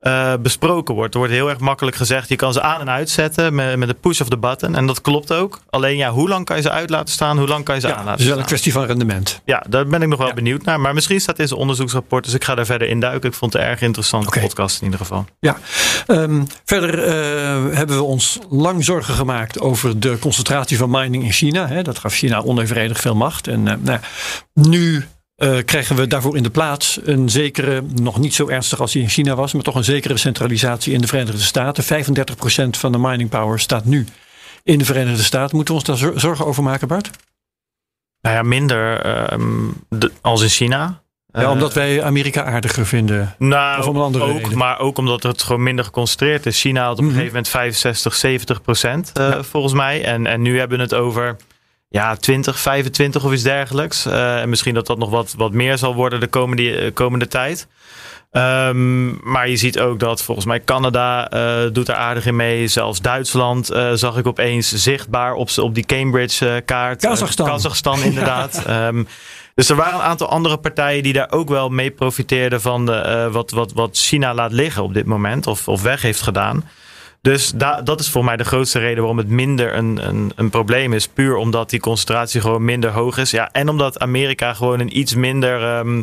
eh, 0.00 0.32
besproken 0.42 0.94
wordt. 0.94 1.12
Er 1.14 1.18
wordt 1.20 1.34
heel 1.34 1.48
erg 1.50 1.58
makkelijk 1.58 1.96
gezegd, 1.96 2.28
je 2.28 2.36
kan 2.36 2.52
ze 2.52 2.62
aan 2.62 2.80
en 2.80 2.90
uitzetten 2.90 3.54
met, 3.54 3.76
met 3.76 3.88
de 3.88 3.94
push 3.94 4.20
of 4.20 4.28
the 4.28 4.36
button. 4.38 4.74
En 4.76 4.86
dat 4.86 5.00
klopt 5.00 5.32
ook. 5.32 5.60
Alleen 5.70 5.96
ja, 5.96 6.10
hoe 6.10 6.28
lang 6.28 6.44
kan 6.44 6.56
je 6.56 6.62
ze 6.62 6.70
uit 6.70 6.90
laten 6.90 7.12
staan? 7.14 7.38
Hoe 7.38 7.48
lang 7.48 7.64
kan 7.64 7.74
je 7.74 7.80
ze 7.80 7.86
Ja, 7.86 7.92
aan 7.92 7.98
het 7.98 8.08
laten 8.08 8.20
is 8.24 8.26
wel 8.30 8.38
een 8.38 8.44
staan? 8.44 8.56
kwestie 8.58 8.72
van 8.72 8.84
rendement. 8.86 9.40
Ja, 9.44 9.64
daar 9.68 9.86
ben 9.86 10.02
ik 10.02 10.08
nog 10.08 10.18
wel 10.18 10.28
Ja. 10.28 10.34
benieuwd 10.34 10.64
naar. 10.64 10.80
Maar 10.80 10.94
misschien 10.94 11.20
staat 11.20 11.36
deze 11.36 11.56
onderzoeksrapport, 11.56 12.24
dus 12.24 12.34
ik 12.34 12.44
ga 12.44 12.54
daar 12.54 12.66
verder 12.66 12.88
in 12.88 13.00
duiken. 13.00 13.28
Ik 13.28 13.34
vond 13.34 13.52
het 13.52 13.62
een 13.62 13.68
erg 13.68 13.80
interessante 13.80 14.26
Oké. 14.28 14.40
podcast 14.40 14.78
in 14.78 14.84
ieder 14.84 15.00
geval. 15.00 15.24
Ja, 15.40 15.56
Ehm, 16.06 16.42
verder 16.64 17.04
eh, 17.04 17.76
hebben 17.76 17.96
we 17.96 18.02
ons 18.02 18.38
lang 18.50 18.84
zorgen 18.84 19.14
gemaakt 19.14 19.60
over 19.60 20.00
de 20.00 20.18
concentratie 20.18 20.76
van 20.78 20.90
mining 20.90 21.24
in 21.24 21.32
China. 21.32 21.66
Hè. 21.66 21.82
Dat 21.82 21.98
gaf 21.98 22.14
China 22.14 22.42
onevenredig 22.42 23.00
veel 23.00 23.14
macht. 23.14 23.46
En 23.48 23.68
eh, 23.68 23.74
nou, 23.80 23.98
nu 24.54 25.06
eh, 25.40 25.56
krijgen 25.64 25.96
we 25.96 26.06
daarvoor 26.06 26.36
in 26.36 26.42
de 26.42 26.50
plaats 26.50 26.98
een 27.04 27.28
zekere, 27.28 27.82
nog 27.94 28.18
niet 28.18 28.34
zo 28.34 28.48
ernstig 28.48 28.80
als 28.80 28.92
die 28.92 29.02
in 29.02 29.08
China 29.08 29.34
was, 29.34 29.52
maar 29.52 29.62
toch 29.62 29.74
een 29.74 29.84
zekere 29.84 30.16
centralisatie 30.16 30.92
in 30.92 31.00
de 31.00 31.06
Verenigde 31.06 31.40
Staten. 31.40 31.84
35% 31.84 32.78
van 32.78 32.92
de 32.92 32.98
mining 32.98 33.28
power 33.28 33.60
staat 33.60 33.84
nu 33.84 34.06
in 34.62 34.78
de 34.78 34.84
Verenigde 34.84 35.22
Staten. 35.22 35.56
Moeten 35.56 35.74
we 35.74 35.80
ons 35.80 35.88
daar 35.88 35.98
zor- 36.10 36.20
zorgen 36.20 36.46
over 36.46 36.62
maken, 36.62 36.88
Bart? 36.88 37.10
Nou 38.20 38.36
ja, 38.36 38.42
minder 38.42 39.00
ehm, 39.00 39.68
de- 39.88 40.10
als 40.20 40.42
in 40.42 40.48
China. 40.48 41.02
Ja, 41.32 41.40
Eh, 41.42 41.50
omdat 41.50 41.74
wij 41.74 42.02
Amerika 42.02 42.44
aardiger 42.44 42.86
vinden. 42.86 43.34
Nou, 43.38 43.78
Of 43.80 43.86
om 43.86 43.96
een 43.96 44.02
andere 44.02 44.24
ook, 44.24 44.38
reden. 44.40 44.58
maar 44.58 44.78
ook 44.78 44.98
omdat 44.98 45.22
het 45.22 45.42
gewoon 45.42 45.62
minder 45.62 45.84
geconcentreerd 45.84 46.46
is. 46.46 46.60
China 46.60 46.82
had 46.82 46.92
op 46.92 46.98
een 46.98 47.04
Mhm. 47.04 47.12
gegeven 47.14 47.32
moment 47.34 47.48
65, 47.52 48.14
70 48.14 48.62
procent 48.62 49.10
eh, 49.14 49.28
Ja. 49.28 49.42
volgens 49.42 49.72
mij. 49.72 50.04
En, 50.04 50.26
en 50.26 50.42
nu 50.42 50.58
hebben 50.58 50.76
we 50.76 50.82
het 50.82 50.94
over 50.94 51.36
ja, 51.90 52.16
20, 52.16 52.58
25 52.58 53.24
of 53.24 53.32
iets 53.32 53.42
dergelijks. 53.42 54.06
Eh, 54.06 54.40
en 54.40 54.48
misschien 54.48 54.74
dat 54.74 54.86
dat 54.86 54.98
nog 54.98 55.10
wat, 55.10 55.34
wat 55.36 55.52
meer 55.52 55.78
zal 55.78 55.94
worden 55.94 56.20
de 56.20 56.26
komende, 56.26 56.76
eh, 56.76 56.92
komende 56.94 57.26
tijd. 57.28 57.66
Ehm, 58.30 59.30
maar 59.30 59.48
je 59.48 59.56
ziet 59.56 59.80
ook 59.80 59.98
dat 59.98 60.22
volgens 60.22 60.46
mij 60.46 60.60
Canada 60.64 61.28
eh, 61.28 61.72
doet 61.72 61.88
er 61.88 61.94
aardig 61.94 62.26
in 62.26 62.36
mee. 62.36 62.68
Zelfs 62.68 63.00
Duitsland 63.00 63.66
zag 63.94 64.16
ik 64.16 64.26
opeens 64.26 64.68
zichtbaar 64.68 65.34
op, 65.34 65.48
op 65.58 65.74
die 65.74 65.86
Cambridge-kaart. 65.86 67.00
Kazachstan. 67.00 67.46
Kazachstan, 67.46 68.02
inderdaad. 68.10 68.64
Ehm, 68.66 69.04
dus 69.54 69.68
er 69.68 69.76
waren 69.76 69.94
een 69.94 70.04
aantal 70.04 70.28
andere 70.28 70.58
partijen 70.58 71.02
die 71.02 71.12
daar 71.12 71.30
ook 71.30 71.48
wel 71.48 71.68
mee 71.68 71.90
profiteerden 71.90 72.60
van 72.60 72.86
de, 72.86 73.28
wat, 73.32 73.50
wat, 73.50 73.72
wat 73.72 73.96
China 73.98 74.34
laat 74.34 74.52
liggen 74.52 74.82
op 74.82 74.94
dit 74.94 75.06
moment. 75.06 75.46
Of, 75.46 75.68
of 75.68 75.82
weg 75.82 76.02
heeft 76.02 76.22
gedaan. 76.22 76.64
Dus 77.22 77.50
da- 77.54 77.82
dat 77.82 78.00
is 78.00 78.08
voor 78.08 78.24
mij 78.24 78.36
de 78.36 78.44
grootste 78.44 78.78
reden 78.78 78.98
waarom 78.98 79.18
het 79.18 79.28
minder 79.28 79.74
een, 79.74 80.08
een, 80.08 80.32
een 80.36 80.50
probleem 80.50 80.92
is. 80.92 81.08
Puur 81.08 81.36
omdat 81.36 81.70
die 81.70 81.80
concentratie 81.80 82.40
gewoon 82.40 82.64
minder 82.64 82.90
hoog 82.90 83.18
is. 83.18 83.30
Ja, 83.30 83.48
en 83.52 83.68
omdat 83.68 83.98
Amerika 83.98 84.54
gewoon 84.54 84.80
een 84.80 84.98
iets 84.98 85.14
minder 85.14 85.62
ehm, 85.62 86.02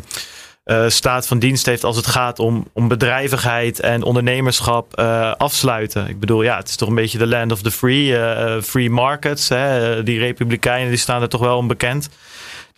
eh, 0.63 0.83
staat 0.87 1.27
van 1.27 1.39
dienst 1.39 1.65
heeft 1.65 1.83
als 1.83 1.95
het 1.95 2.07
gaat 2.07 2.39
om, 2.39 2.67
om 2.73 2.87
bedrijvigheid 2.87 3.79
en 3.79 4.03
ondernemerschap 4.03 4.93
eh, 4.93 5.31
afsluiten. 5.31 6.07
Ik 6.07 6.19
bedoel, 6.19 6.43
ja, 6.43 6.57
het 6.57 6.69
is 6.69 6.75
toch 6.75 6.89
een 6.89 6.95
beetje 6.95 7.17
de 7.17 7.27
land 7.27 7.51
of 7.51 7.61
the 7.61 7.71
free, 7.71 8.17
eh, 8.17 8.61
free 8.61 8.89
markets. 8.89 9.49
Hè? 9.49 10.03
Die 10.03 10.19
republikeinen 10.19 10.89
die 10.89 10.97
staan 10.97 11.21
er 11.21 11.29
toch 11.29 11.41
wel 11.41 11.57
onbekend. 11.57 12.03
Dus 12.03 12.09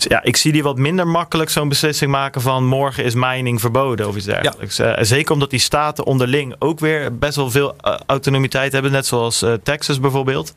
ja, 0.08 0.24
ik 0.24 0.38
zie 0.38 0.52
die 0.52 0.64
wat 0.64 0.78
minder 0.78 1.08
makkelijk 1.08 1.50
zo'n 1.50 1.70
beslissing 1.70 2.12
maken 2.12 2.42
van 2.42 2.66
morgen 2.66 3.04
is 3.04 3.14
mining 3.16 3.60
verboden 3.60 4.08
of 4.08 4.16
iets 4.16 4.26
dergelijks. 4.26 4.80
Eh, 4.80 4.94
zeker 5.02 5.34
omdat 5.34 5.50
die 5.50 5.60
staten 5.60 6.06
onderling 6.06 6.56
ook 6.60 6.80
weer 6.80 7.18
best 7.18 7.36
wel 7.36 7.52
veel 7.52 7.76
eh, 7.82 7.96
autonomiteit 8.06 8.72
hebben, 8.72 8.92
net 8.92 9.06
zoals 9.06 9.42
eh, 9.42 9.54
Texas 9.64 10.00
bijvoorbeeld. 10.00 10.54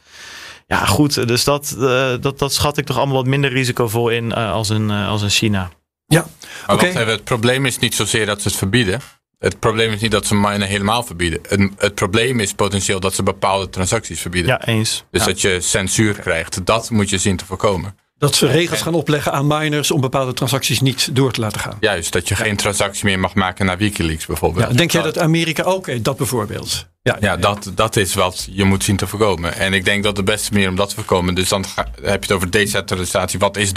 Ja, 0.66 0.84
goed, 0.86 1.28
dus 1.28 1.44
dat, 1.44 1.76
eh, 1.80 2.12
dat, 2.20 2.38
dat 2.38 2.52
schat 2.52 2.76
ik 2.78 2.86
toch 2.86 2.96
allemaal 2.96 3.16
wat 3.16 3.26
minder 3.26 3.50
risicovol 3.52 4.08
in 4.08 4.32
eh, 4.32 4.52
als, 4.52 4.68
een, 4.68 4.90
als 4.90 5.22
een 5.22 5.30
China. 5.30 5.70
Ja, 6.06 6.26
Maar 6.66 6.76
Oké. 6.76 6.84
wacht 6.84 6.96
even, 6.98 7.12
het 7.12 7.24
probleem 7.24 7.66
is 7.66 7.78
niet 7.78 7.94
zozeer 7.94 8.26
dat 8.26 8.42
ze 8.42 8.48
het 8.48 8.56
verbieden. 8.56 9.00
Het 9.38 9.58
probleem 9.58 9.92
is 9.92 10.00
niet 10.00 10.10
dat 10.10 10.26
ze 10.26 10.34
minen 10.34 10.68
helemaal 10.68 11.02
verbieden. 11.02 11.40
Het, 11.48 11.70
het 11.76 11.94
probleem 11.94 12.40
is 12.40 12.52
potentieel 12.54 13.00
dat 13.00 13.14
ze 13.14 13.22
bepaalde 13.22 13.68
transacties 13.68 14.20
verbieden. 14.20 14.50
Ja, 14.50 14.66
eens. 14.66 15.04
Dus 15.10 15.20
Ja. 15.20 15.26
dat 15.26 15.40
je 15.40 15.60
censuur 15.60 16.14
krijgt. 16.14 16.66
Dat 16.66 16.90
moet 16.90 17.10
je 17.10 17.18
zien 17.18 17.36
te 17.36 17.44
voorkomen. 17.44 17.96
Dat 18.22 18.34
ze 18.34 18.46
regels 18.46 18.82
gaan 18.82 18.94
opleggen 18.94 19.32
aan 19.32 19.46
miners 19.46 19.90
om 19.90 20.00
bepaalde 20.00 20.32
transacties 20.32 20.80
niet 20.80 21.16
door 21.16 21.32
te 21.32 21.40
laten 21.40 21.60
gaan. 21.60 21.76
Juist, 21.80 22.12
dat 22.12 22.28
je 22.28 22.36
geen 22.36 22.56
transactie 22.56 23.04
meer 23.04 23.18
mag 23.18 23.34
maken 23.34 23.66
naar 23.66 23.78
Wikileaks 23.78 24.26
bijvoorbeeld. 24.26 24.68
Ja, 24.68 24.76
denk 24.76 24.90
jij 24.90 25.02
dat 25.02 25.18
Amerika 25.18 25.62
ook 25.62 25.76
okay, 25.76 26.02
dat 26.02 26.16
bijvoorbeeld? 26.16 26.86
Ja, 27.02 27.16
ja, 27.20 27.36
Dat, 27.36 27.72
dat 27.74 27.96
is 27.96 28.14
wat 28.14 28.48
je 28.50 28.64
moet 28.64 28.84
zien 28.84 28.96
te 28.96 29.06
voorkomen. 29.06 29.54
En 29.54 29.72
ik 29.72 29.84
denk 29.84 30.02
dat 30.02 30.16
de 30.16 30.22
beste 30.22 30.52
manier 30.52 30.68
om 30.68 30.76
dat 30.76 30.88
te 30.88 30.94
voorkomen. 30.94 31.34
Dus 31.34 31.48
dan 31.48 31.64
heb 31.74 31.94
je 32.02 32.10
het 32.10 32.32
over 32.32 32.50
decentralisatie. 32.50 33.38
Wat 33.38 33.56
is 33.56 33.72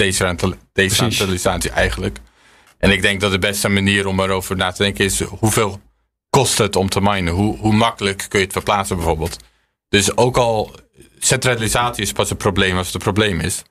decentralisatie 0.73 1.69
eigenlijk? 1.69 2.19
En 2.77 2.91
ik 2.91 3.01
denk 3.01 3.21
dat 3.21 3.31
de 3.31 3.39
beste 3.39 3.69
manier 3.69 4.07
om 4.07 4.19
erover 4.19 4.55
na 4.55 4.71
te 4.71 4.83
denken 4.83 5.05
is 5.05 5.21
hoeveel 5.21 5.79
kost 6.29 6.57
het 6.57 6.75
om 6.75 6.89
te 6.89 7.01
minen? 7.01 7.33
Hoe, 7.33 7.57
hoe 7.57 7.73
makkelijk 7.73 8.25
kun 8.29 8.39
je 8.39 8.45
het 8.45 8.53
verplaatsen 8.53 8.95
bijvoorbeeld? 8.95 9.37
Dus 9.89 10.17
ook 10.17 10.37
al 10.37 10.71
centralisatie 11.19 12.03
is 12.03 12.11
pas 12.11 12.29
een 12.29 12.37
probleem 12.37 12.77
als 12.77 12.85
het 12.85 12.95
een 12.95 13.01
probleem 13.01 13.39
is. 13.39 13.63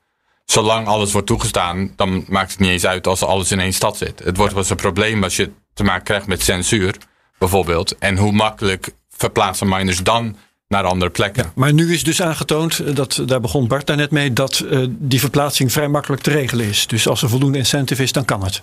Zolang 0.45 0.87
alles 0.87 1.11
wordt 1.11 1.27
toegestaan, 1.27 1.93
dan 1.95 2.25
maakt 2.27 2.51
het 2.51 2.59
niet 2.59 2.69
eens 2.69 2.85
uit 2.85 3.07
als 3.07 3.23
alles 3.23 3.51
in 3.51 3.59
één 3.59 3.73
stad 3.73 3.97
zit. 3.97 4.21
Het 4.23 4.37
wordt 4.37 4.53
pas 4.53 4.69
een 4.69 4.75
probleem 4.75 5.23
als 5.23 5.35
je 5.35 5.51
te 5.73 5.83
maken 5.83 6.03
krijgt 6.03 6.27
met 6.27 6.43
censuur, 6.43 6.95
bijvoorbeeld. 7.37 7.97
En 7.97 8.17
hoe 8.17 8.31
makkelijk 8.31 8.93
verplaatsen 9.09 9.67
miners 9.67 10.03
dan 10.03 10.35
naar 10.67 10.83
andere 10.83 11.11
plekken. 11.11 11.43
Ja, 11.43 11.51
maar 11.55 11.73
nu 11.73 11.93
is 11.93 12.03
dus 12.03 12.21
aangetoond, 12.21 12.79
eh, 12.79 12.95
dat, 12.95 13.23
daar 13.25 13.41
begon 13.41 13.67
Bart 13.67 13.87
daarnet 13.87 14.11
mee, 14.11 14.33
dat 14.33 14.63
uh, 14.65 14.85
die 14.89 15.19
verplaatsing 15.19 15.71
vrij 15.71 15.87
makkelijk 15.87 16.21
te 16.21 16.31
regelen 16.31 16.65
is. 16.65 16.87
Dus 16.87 17.07
als 17.07 17.21
er 17.21 17.29
voldoende 17.29 17.57
incentive 17.57 18.03
is, 18.03 18.11
dan 18.11 18.25
kan 18.25 18.43
het. 18.43 18.61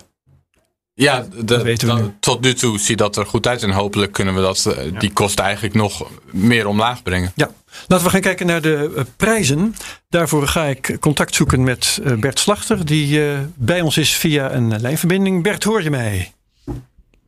Ja, 0.95 1.25
de, 1.45 2.11
tot 2.19 2.41
nu 2.41 2.53
toe 2.53 2.79
ziet 2.79 2.97
dat 2.97 3.17
er 3.17 3.25
goed 3.25 3.47
uit. 3.47 3.63
En 3.63 3.71
hopelijk 3.71 4.11
kunnen 4.11 4.35
we 4.35 4.41
dat, 4.41 4.65
eh, 4.65 4.99
die 4.99 5.13
kosten 5.13 5.43
eigenlijk 5.43 5.75
nog 5.75 6.09
meer 6.31 6.67
omlaag 6.67 7.03
brengen. 7.03 7.31
Ja, 7.35 7.49
laten 7.87 8.05
we 8.05 8.11
gaan 8.11 8.21
kijken 8.21 8.45
naar 8.45 8.61
de 8.61 8.91
uh, 8.95 9.03
prijzen. 9.17 9.75
Daarvoor 10.09 10.47
ga 10.47 10.63
ik 10.63 10.97
contact 10.99 11.35
zoeken 11.35 11.63
met 11.63 11.99
uh, 12.03 12.13
Bert 12.13 12.39
Slachter, 12.39 12.85
die 12.85 13.21
bij 13.55 13.81
ons 13.81 13.97
is 13.97 14.13
via 14.13 14.53
een 14.53 14.81
lijnverbinding. 14.81 15.43
Bert, 15.43 15.63
hoor 15.63 15.83
je 15.83 15.89
mij? 15.89 16.33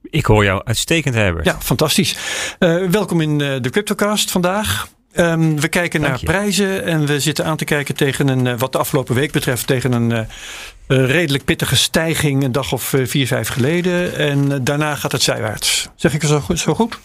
Ik 0.10 0.26
hoor 0.26 0.44
jou 0.44 0.62
uitstekend, 0.64 1.16
Herbert. 1.16 1.46
Ja, 1.46 1.58
fantastisch. 1.62 2.18
welkom 2.90 3.22
in 3.22 3.38
de 3.38 3.70
CryptoCast 3.70 4.32
vandaag. 4.32 4.88
Um, 5.18 5.60
we 5.60 5.68
kijken 5.68 6.02
naar 6.02 6.20
prijzen 6.24 6.84
en 6.84 7.06
we 7.06 7.20
zitten 7.20 7.46
aan 7.46 7.58
te 7.58 7.66
kijken 7.66 7.96
tegen 7.96 8.28
een, 8.28 8.58
wat 8.58 8.72
de 8.72 8.78
afgelopen 8.78 9.16
week 9.16 9.32
betreft, 9.32 9.68
tegen 9.68 9.92
een 9.92 10.28
een 10.88 11.06
redelijk 11.06 11.46
pittige 11.46 11.76
stijging 11.76 12.44
een 12.44 12.52
dag 12.52 12.72
of 12.72 12.94
eh, 12.94 13.06
vier, 13.06 13.28
vijf 13.28 13.48
geleden. 13.48 14.16
En 14.16 14.52
eh, 14.52 14.60
daarna 14.62 14.96
gaat 14.96 15.12
het 15.12 15.22
zijwaarts. 15.22 15.90
Zeg 15.96 16.14
ik 16.14 16.22
het 16.22 16.30
zo, 16.30 16.56
zo 16.56 16.74
goed? 16.74 17.00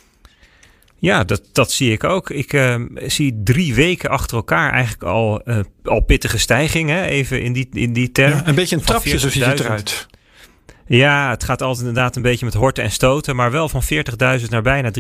Ja, 0.99 1.25
dat, 1.25 1.43
dat 1.53 1.73
zie 1.73 1.93
ik 1.93 2.05
ook. 2.05 2.31
Ik 2.31 2.53
uh, 2.53 2.75
zie 2.95 3.41
drie 3.45 3.75
weken 3.75 4.11
achter 4.11 4.37
elkaar 4.37 4.73
eigenlijk 4.73 5.03
al, 5.03 5.41
uh, 5.45 5.59
al 5.85 6.01
pittige 6.01 6.39
stijgingen. 6.39 7.05
Even 7.05 7.43
in 7.43 7.53
die, 7.53 7.69
in 7.73 7.93
die 7.93 8.13
term. 8.13 8.33
Ja, 8.33 8.47
een 8.47 8.55
beetje 8.55 8.77
een 8.77 8.83
trapje, 8.83 9.19
zo 9.19 9.29
ziet 9.29 9.45
het 9.45 9.61
eruit. 9.61 10.07
Ja, 10.97 11.31
het 11.31 11.45
gaat 11.45 11.63
altijd 11.63 11.87
inderdaad 11.87 12.17
een 12.17 12.23
beetje 12.23 12.45
met 12.45 12.55
horten 12.55 12.85
en 12.85 12.91
stoten. 12.91 13.37
Maar 13.37 13.51
wel 13.51 13.69
van 13.69 13.83
40.000 14.41 14.49
naar 14.49 14.63
bijna 14.63 14.91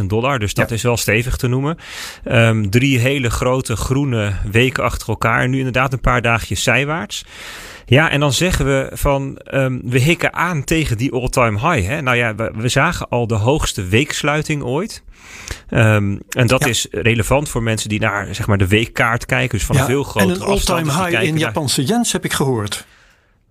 63.000 0.00 0.04
dollar. 0.06 0.38
Dus 0.38 0.54
dat 0.54 0.70
is 0.70 0.82
wel 0.82 0.96
stevig 0.96 1.36
te 1.36 1.48
noemen. 1.48 1.76
Um, 2.24 2.70
drie 2.70 2.98
hele 2.98 3.30
grote 3.30 3.76
groene 3.76 4.32
weken 4.50 4.82
achter 4.84 5.08
elkaar. 5.08 5.48
Nu 5.48 5.58
inderdaad 5.58 5.92
een 5.92 6.00
paar 6.00 6.22
dagjes 6.22 6.62
zijwaarts. 6.62 7.24
Ja, 7.86 8.10
en 8.10 8.20
dan 8.20 8.32
zeggen 8.32 8.66
we 8.66 8.90
van 8.92 9.40
um, 9.52 9.80
we 9.84 9.98
hikken 9.98 10.32
aan 10.32 10.64
tegen 10.64 10.96
die 10.96 11.12
all-time 11.12 11.70
high. 11.70 11.88
Hè? 11.88 12.00
Nou 12.00 12.16
ja, 12.16 12.34
we, 12.34 12.52
we, 12.56 12.68
zagen 12.68 13.08
al 13.08 13.26
de 13.26 13.34
hoogste 13.34 13.84
weeksluiting 13.84 14.62
ooit. 14.62 15.02
Um, 15.70 16.20
en 16.28 16.46
dat 16.46 16.66
is 16.66 16.86
relevant 16.90 17.48
voor 17.48 17.62
mensen 17.62 17.88
die 17.88 18.00
naar 18.00 18.34
zeg 18.34 18.46
maar, 18.46 18.58
de 18.58 18.68
weekkaart 18.68 19.26
kijken. 19.26 19.58
Dus 19.58 19.66
van 19.66 19.76
ja, 19.76 19.84
veel 19.84 20.02
grote 20.02 20.26
En 20.26 20.34
een 20.34 20.42
all-time 20.42 20.92
high 20.92 21.22
in 21.22 21.38
Japanse 21.38 21.84
yens 21.84 22.12
heb 22.12 22.24
ik 22.24 22.32
gehoord. 22.32 22.86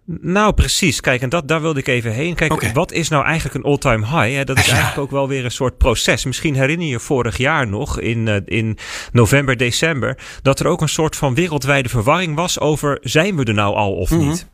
Nou, 0.05 0.53
precies. 0.53 1.01
Kijk, 1.01 1.21
en 1.21 1.29
dat, 1.29 1.47
daar 1.47 1.61
wilde 1.61 1.79
ik 1.79 1.87
even 1.87 2.11
heen. 2.11 2.35
Kijk, 2.35 2.71
wat 2.73 2.91
is 2.91 3.09
nou 3.09 3.25
eigenlijk 3.25 3.55
een 3.55 3.71
all-time 3.71 4.05
high? 4.05 4.35
Hè? 4.35 4.43
Dat 4.43 4.57
is 4.57 4.67
eigenlijk 4.71 4.97
ook 4.97 5.11
wel 5.11 5.27
weer 5.27 5.45
een 5.45 5.51
soort 5.51 5.77
proces. 5.77 6.25
Misschien 6.25 6.55
herinner 6.55 6.87
je 6.87 6.99
vorig 6.99 7.37
jaar 7.37 7.67
nog, 7.67 7.99
in, 7.99 8.27
uh, 8.27 8.35
in 8.45 8.77
november, 9.11 9.57
december, 9.57 10.17
dat 10.41 10.59
er 10.59 10.67
ook 10.67 10.81
een 10.81 10.89
soort 10.89 11.15
van 11.15 11.33
wereldwijde 11.33 11.89
verwarring 11.89 12.35
was 12.35 12.59
over 12.59 12.97
zijn 13.01 13.35
we 13.35 13.43
er 13.43 13.53
nou 13.53 13.75
al 13.75 13.93
of 13.93 14.09
mhm. 14.09 14.27
niet? 14.27 14.47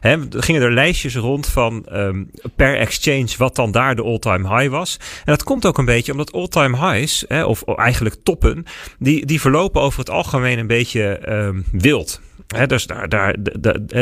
Hè, 0.00 0.10
er 0.10 0.42
gingen 0.42 0.62
er 0.62 0.72
lijstjes 0.72 1.16
rond 1.16 1.46
van 1.46 1.86
um, 1.92 2.30
per 2.56 2.78
exchange 2.78 3.28
wat 3.38 3.56
dan 3.56 3.70
daar 3.70 3.96
de 3.96 4.02
all-time 4.02 4.56
high 4.56 4.70
was. 4.70 4.96
En 5.00 5.32
dat 5.32 5.42
komt 5.42 5.66
ook 5.66 5.78
een 5.78 5.84
beetje 5.84 6.12
omdat 6.12 6.32
all-time 6.32 6.92
highs, 6.92 7.24
hè, 7.28 7.44
of 7.44 7.62
eigenlijk 7.62 8.16
toppen, 8.22 8.64
die, 8.98 9.26
die 9.26 9.40
verlopen 9.40 9.80
over 9.80 9.98
het 9.98 10.10
algemeen 10.10 10.58
een 10.58 10.66
beetje 10.66 11.28
um, 11.28 11.64
wild. 11.72 12.20
Dus 12.66 12.86
daar, 12.86 13.08
daar, 13.08 13.36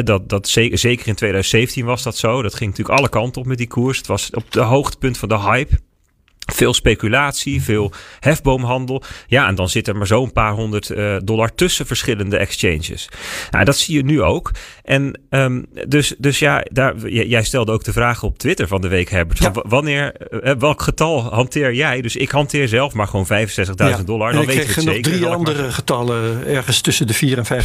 dat, 0.05 0.29
dat, 0.29 0.49
zeker 0.49 1.09
in 1.09 1.15
2017 1.15 1.85
was 1.85 2.03
dat 2.03 2.17
zo. 2.17 2.43
Dat 2.43 2.55
ging 2.55 2.71
natuurlijk 2.71 2.99
alle 2.99 3.09
kanten 3.09 3.41
op 3.41 3.47
met 3.47 3.59
die 3.59 3.67
koers. 3.67 3.99
Het 3.99 4.07
was 4.07 4.31
op 4.31 4.53
de 4.53 4.61
hoogtepunt 4.61 5.19
van 5.19 5.29
de 5.29 5.39
hype. 5.39 5.79
Veel 6.55 6.75
speculatie, 6.75 7.63
veel 7.63 7.93
hefboomhandel. 8.21 9.03
Ja, 9.27 9.49
en 9.49 9.55
dan 9.55 9.69
zit 9.69 9.89
er 9.89 9.97
maar 9.97 10.07
zo'n 10.07 10.33
paar 10.33 10.53
honderd 10.53 10.91
uh, 10.91 11.17
dollar 11.25 11.55
tussen 11.55 11.87
verschillende 11.87 12.37
exchanges. 12.37 13.09
Nou, 13.51 13.65
dat 13.65 13.77
zie 13.77 13.97
je 13.97 14.05
nu 14.05 14.23
ook. 14.23 14.51
En 14.83 15.21
um, 15.31 15.67
dus, 15.89 16.15
dus 16.19 16.39
ja, 16.39 16.65
daar, 16.73 17.09
jij 17.09 17.43
stelde 17.43 17.73
ook 17.73 17.85
de 17.85 17.93
vraag 17.93 18.23
op 18.23 18.39
Twitter 18.39 18.69
van 18.69 18.81
de 18.81 18.89
week, 18.89 19.11
Herbert. 19.11 19.39
Ja. 19.39 19.53
wanneer, 19.53 20.15
uh, 20.31 20.53
welk 20.59 20.83
getal 20.83 21.23
hanteer 21.23 21.75
jij? 21.75 22.01
Dus 22.01 22.17
ik 22.17 22.31
hanteer 22.31 22.69
zelf 22.69 22.95
maar 22.95 23.09
gewoon 23.09 23.27
65.000 23.27 23.35
ja. 23.77 24.03
dollar. 24.05 24.33
Dan 24.33 24.41
en 24.41 24.47
weet 24.47 24.57
ik 24.57 24.67
kreeg 24.67 24.85
nog 24.85 25.01
drie 25.01 25.27
andere 25.27 25.73
getallen 25.73 26.47
ergens 26.47 26.81
tussen 26.81 27.07
de 27.07 27.15
4 27.15 27.39
en 27.39 27.65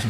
65.000. 0.00 0.06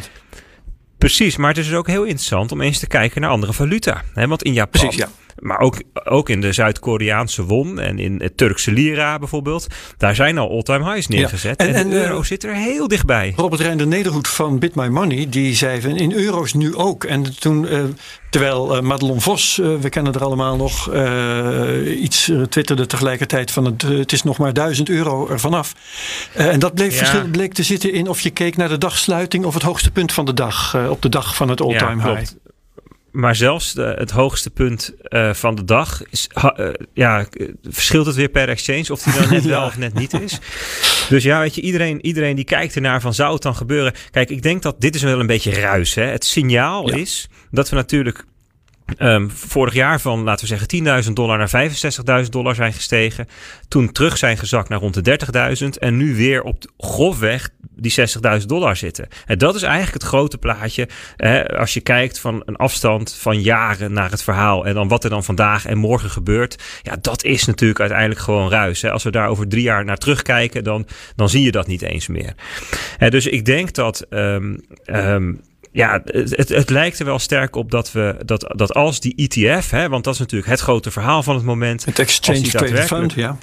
Precies, 0.97 1.37
maar 1.37 1.49
het 1.49 1.57
is 1.57 1.65
dus 1.65 1.75
ook 1.75 1.87
heel 1.87 2.03
interessant 2.03 2.51
om 2.51 2.61
eens 2.61 2.79
te 2.79 2.87
kijken 2.87 3.21
naar 3.21 3.29
andere 3.29 3.53
valuta. 3.53 4.03
Hè? 4.13 4.27
Want 4.27 4.43
in 4.43 4.53
Japan, 4.53 4.81
Precies, 4.81 4.99
ja. 4.99 5.09
Maar 5.35 5.59
ook, 5.59 5.81
ook 6.03 6.29
in 6.29 6.41
de 6.41 6.53
Zuid-Koreaanse 6.53 7.43
won 7.43 7.79
en 7.79 7.99
in 7.99 8.21
het 8.21 8.37
Turkse 8.37 8.71
lira 8.71 9.19
bijvoorbeeld, 9.19 9.67
daar 9.97 10.15
zijn 10.15 10.37
al 10.37 10.49
all-time 10.49 10.91
highs 10.91 11.07
neergezet. 11.07 11.61
Ja. 11.61 11.67
En, 11.67 11.73
en, 11.73 11.89
de 11.89 11.95
euro 11.95 12.17
uh, 12.17 12.23
zit 12.23 12.43
er 12.43 12.53
heel 12.53 12.87
dichtbij. 12.87 13.33
Robert 13.35 13.61
Reinder 13.61 13.87
Nederhoed 13.87 14.27
van 14.27 14.59
Bit 14.59 14.75
My 14.75 14.87
Money, 14.87 15.27
die 15.29 15.55
zei 15.55 15.81
van 15.81 15.95
in 15.95 16.11
euro's 16.13 16.53
nu 16.53 16.75
ook. 16.75 17.03
En 17.03 17.39
toen 17.39 17.63
uh, 17.63 17.83
Terwijl 18.29 18.75
uh, 18.75 18.81
Madelon 18.81 19.21
Vos, 19.21 19.55
we 19.55 19.89
kennen 19.89 20.13
er 20.13 20.23
allemaal 20.23 20.55
nog, 20.55 20.91
iets 21.97 22.31
twitterde 22.49 22.85
tegelijkertijd 22.85 23.51
van 23.51 23.65
het, 23.65 23.81
het 23.81 24.11
is 24.11 24.23
nog 24.23 24.37
maar 24.37 24.53
1000 24.53 24.89
euro 24.89 25.27
ervan 25.27 25.53
af. 25.53 25.73
en 26.33 26.59
dat 26.59 26.73
bleef 26.73 26.91
ja. 26.91 26.97
verschil, 26.97 27.29
bleek 27.29 27.53
te 27.53 27.63
zitten 27.63 27.93
in 27.93 28.07
of 28.07 28.21
je 28.21 28.29
keek 28.29 28.57
naar 28.57 28.69
de 28.69 28.77
dagsluiting 28.77 29.45
of 29.45 29.53
het 29.53 29.63
hoogste 29.63 29.91
punt 29.91 30.11
van 30.11 30.25
de 30.25 30.33
dag, 30.33 30.77
op 30.89 31.01
de 31.01 31.09
dag 31.09 31.35
van 31.35 31.49
het 31.49 31.61
all-time 31.61 32.03
ja, 32.03 32.15
high. 32.15 32.31
Maar 33.15 33.35
zelfs 33.35 33.73
de, 33.73 33.95
het 33.97 34.11
hoogste 34.11 34.49
punt 34.49 34.93
uh, 35.09 35.33
van 35.33 35.55
de 35.55 35.63
dag 35.63 36.01
is, 36.09 36.29
uh, 36.57 36.69
ja, 36.93 37.25
verschilt 37.63 38.05
het 38.05 38.15
weer 38.15 38.29
per 38.29 38.49
exchange 38.49 38.85
of 38.91 39.03
die 39.03 39.13
dan 39.13 39.29
net 39.29 39.45
wel 39.55 39.65
of 39.65 39.77
net 39.77 39.93
niet 39.93 40.13
is. 40.13 40.39
Dus 41.09 41.23
ja, 41.23 41.39
weet 41.39 41.55
je, 41.55 41.61
iedereen, 41.61 42.05
iedereen 42.05 42.35
die 42.35 42.45
kijkt 42.45 42.75
ernaar 42.75 43.01
van 43.01 43.13
zou 43.13 43.33
het 43.33 43.41
dan 43.41 43.55
gebeuren. 43.55 43.93
Kijk, 44.11 44.29
ik 44.29 44.41
denk 44.41 44.61
dat 44.61 44.81
dit 44.81 44.95
is 44.95 45.01
wel 45.01 45.19
een 45.19 45.27
beetje 45.27 45.59
ruis. 45.59 45.95
Hè? 45.95 46.03
Het 46.03 46.25
signaal 46.25 46.89
ja. 46.89 46.95
is 46.95 47.27
dat 47.51 47.69
we 47.69 47.75
natuurlijk 47.75 48.25
Um, 48.99 49.31
vorig 49.31 49.73
jaar 49.73 50.01
van, 50.01 50.23
laten 50.23 50.47
we 50.47 50.57
zeggen, 50.57 51.05
10.000 51.05 51.11
dollar 51.13 51.37
naar 51.37 51.71
65.000 52.23 52.29
dollar 52.29 52.55
zijn 52.55 52.73
gestegen. 52.73 53.27
Toen 53.67 53.91
terug 53.91 54.17
zijn 54.17 54.37
gezakt 54.37 54.69
naar 54.69 54.79
rond 54.79 55.05
de 55.05 55.19
30.000. 55.63 55.69
En 55.79 55.97
nu 55.97 56.15
weer 56.15 56.43
op 56.43 56.63
grofweg 56.77 57.49
die 57.75 57.95
60.000 58.39 58.45
dollar 58.45 58.75
zitten. 58.75 59.07
En 59.25 59.37
dat 59.37 59.55
is 59.55 59.61
eigenlijk 59.61 59.93
het 59.93 60.03
grote 60.03 60.37
plaatje. 60.37 60.87
Hè, 61.15 61.57
als 61.57 61.73
je 61.73 61.81
kijkt 61.81 62.19
van 62.19 62.43
een 62.45 62.55
afstand 62.55 63.13
van 63.13 63.41
jaren 63.41 63.93
naar 63.93 64.11
het 64.11 64.23
verhaal. 64.23 64.65
En 64.65 64.73
dan 64.73 64.87
wat 64.87 65.03
er 65.03 65.09
dan 65.09 65.23
vandaag 65.23 65.65
en 65.65 65.77
morgen 65.77 66.09
gebeurt. 66.09 66.63
Ja, 66.81 66.95
dat 67.01 67.23
is 67.23 67.45
natuurlijk 67.45 67.79
uiteindelijk 67.79 68.19
gewoon 68.19 68.49
ruis. 68.49 68.81
Hè. 68.81 68.91
Als 68.91 69.03
we 69.03 69.11
daar 69.11 69.27
over 69.27 69.47
drie 69.47 69.63
jaar 69.63 69.85
naar 69.85 69.97
terugkijken, 69.97 70.63
dan, 70.63 70.87
dan 71.15 71.29
zie 71.29 71.43
je 71.43 71.51
dat 71.51 71.67
niet 71.67 71.81
eens 71.81 72.07
meer. 72.07 72.33
Hè, 72.97 73.09
dus 73.09 73.27
ik 73.27 73.45
denk 73.45 73.73
dat. 73.73 74.05
Um, 74.09 74.59
um, 74.85 75.41
ja, 75.75 76.01
het, 76.05 76.49
het 76.49 76.69
lijkt 76.69 76.99
er 76.99 77.05
wel 77.05 77.19
sterk 77.19 77.55
op 77.55 77.71
dat 77.71 77.91
we 77.91 78.15
dat, 78.25 78.53
dat 78.55 78.73
als 78.73 78.99
die 78.99 79.15
ETF, 79.15 79.69
hè, 79.69 79.89
want 79.89 80.03
dat 80.03 80.13
is 80.13 80.19
natuurlijk 80.19 80.49
het 80.49 80.59
grote 80.59 80.91
verhaal 80.91 81.23
van 81.23 81.35
het 81.35 81.43
moment. 81.43 81.85
Het 81.85 81.99
Exchange 81.99 82.41
Traded 82.41 82.85
Fund, 82.85 83.13
ja. 83.13 83.37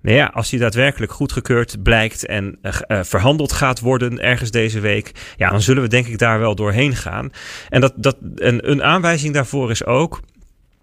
Nou 0.00 0.16
ja, 0.16 0.30
als 0.34 0.50
die 0.50 0.58
daadwerkelijk 0.58 1.12
goedgekeurd 1.12 1.82
blijkt 1.82 2.26
en 2.26 2.58
uh, 2.62 3.00
verhandeld 3.02 3.52
gaat 3.52 3.80
worden 3.80 4.20
ergens 4.20 4.50
deze 4.50 4.80
week, 4.80 5.12
ja, 5.36 5.50
dan 5.50 5.62
zullen 5.62 5.82
we 5.82 5.88
denk 5.88 6.06
ik 6.06 6.18
daar 6.18 6.38
wel 6.38 6.54
doorheen 6.54 6.96
gaan. 6.96 7.32
En, 7.68 7.80
dat, 7.80 7.92
dat, 7.96 8.16
en 8.36 8.70
een 8.70 8.82
aanwijzing 8.82 9.34
daarvoor 9.34 9.70
is 9.70 9.84
ook 9.84 10.20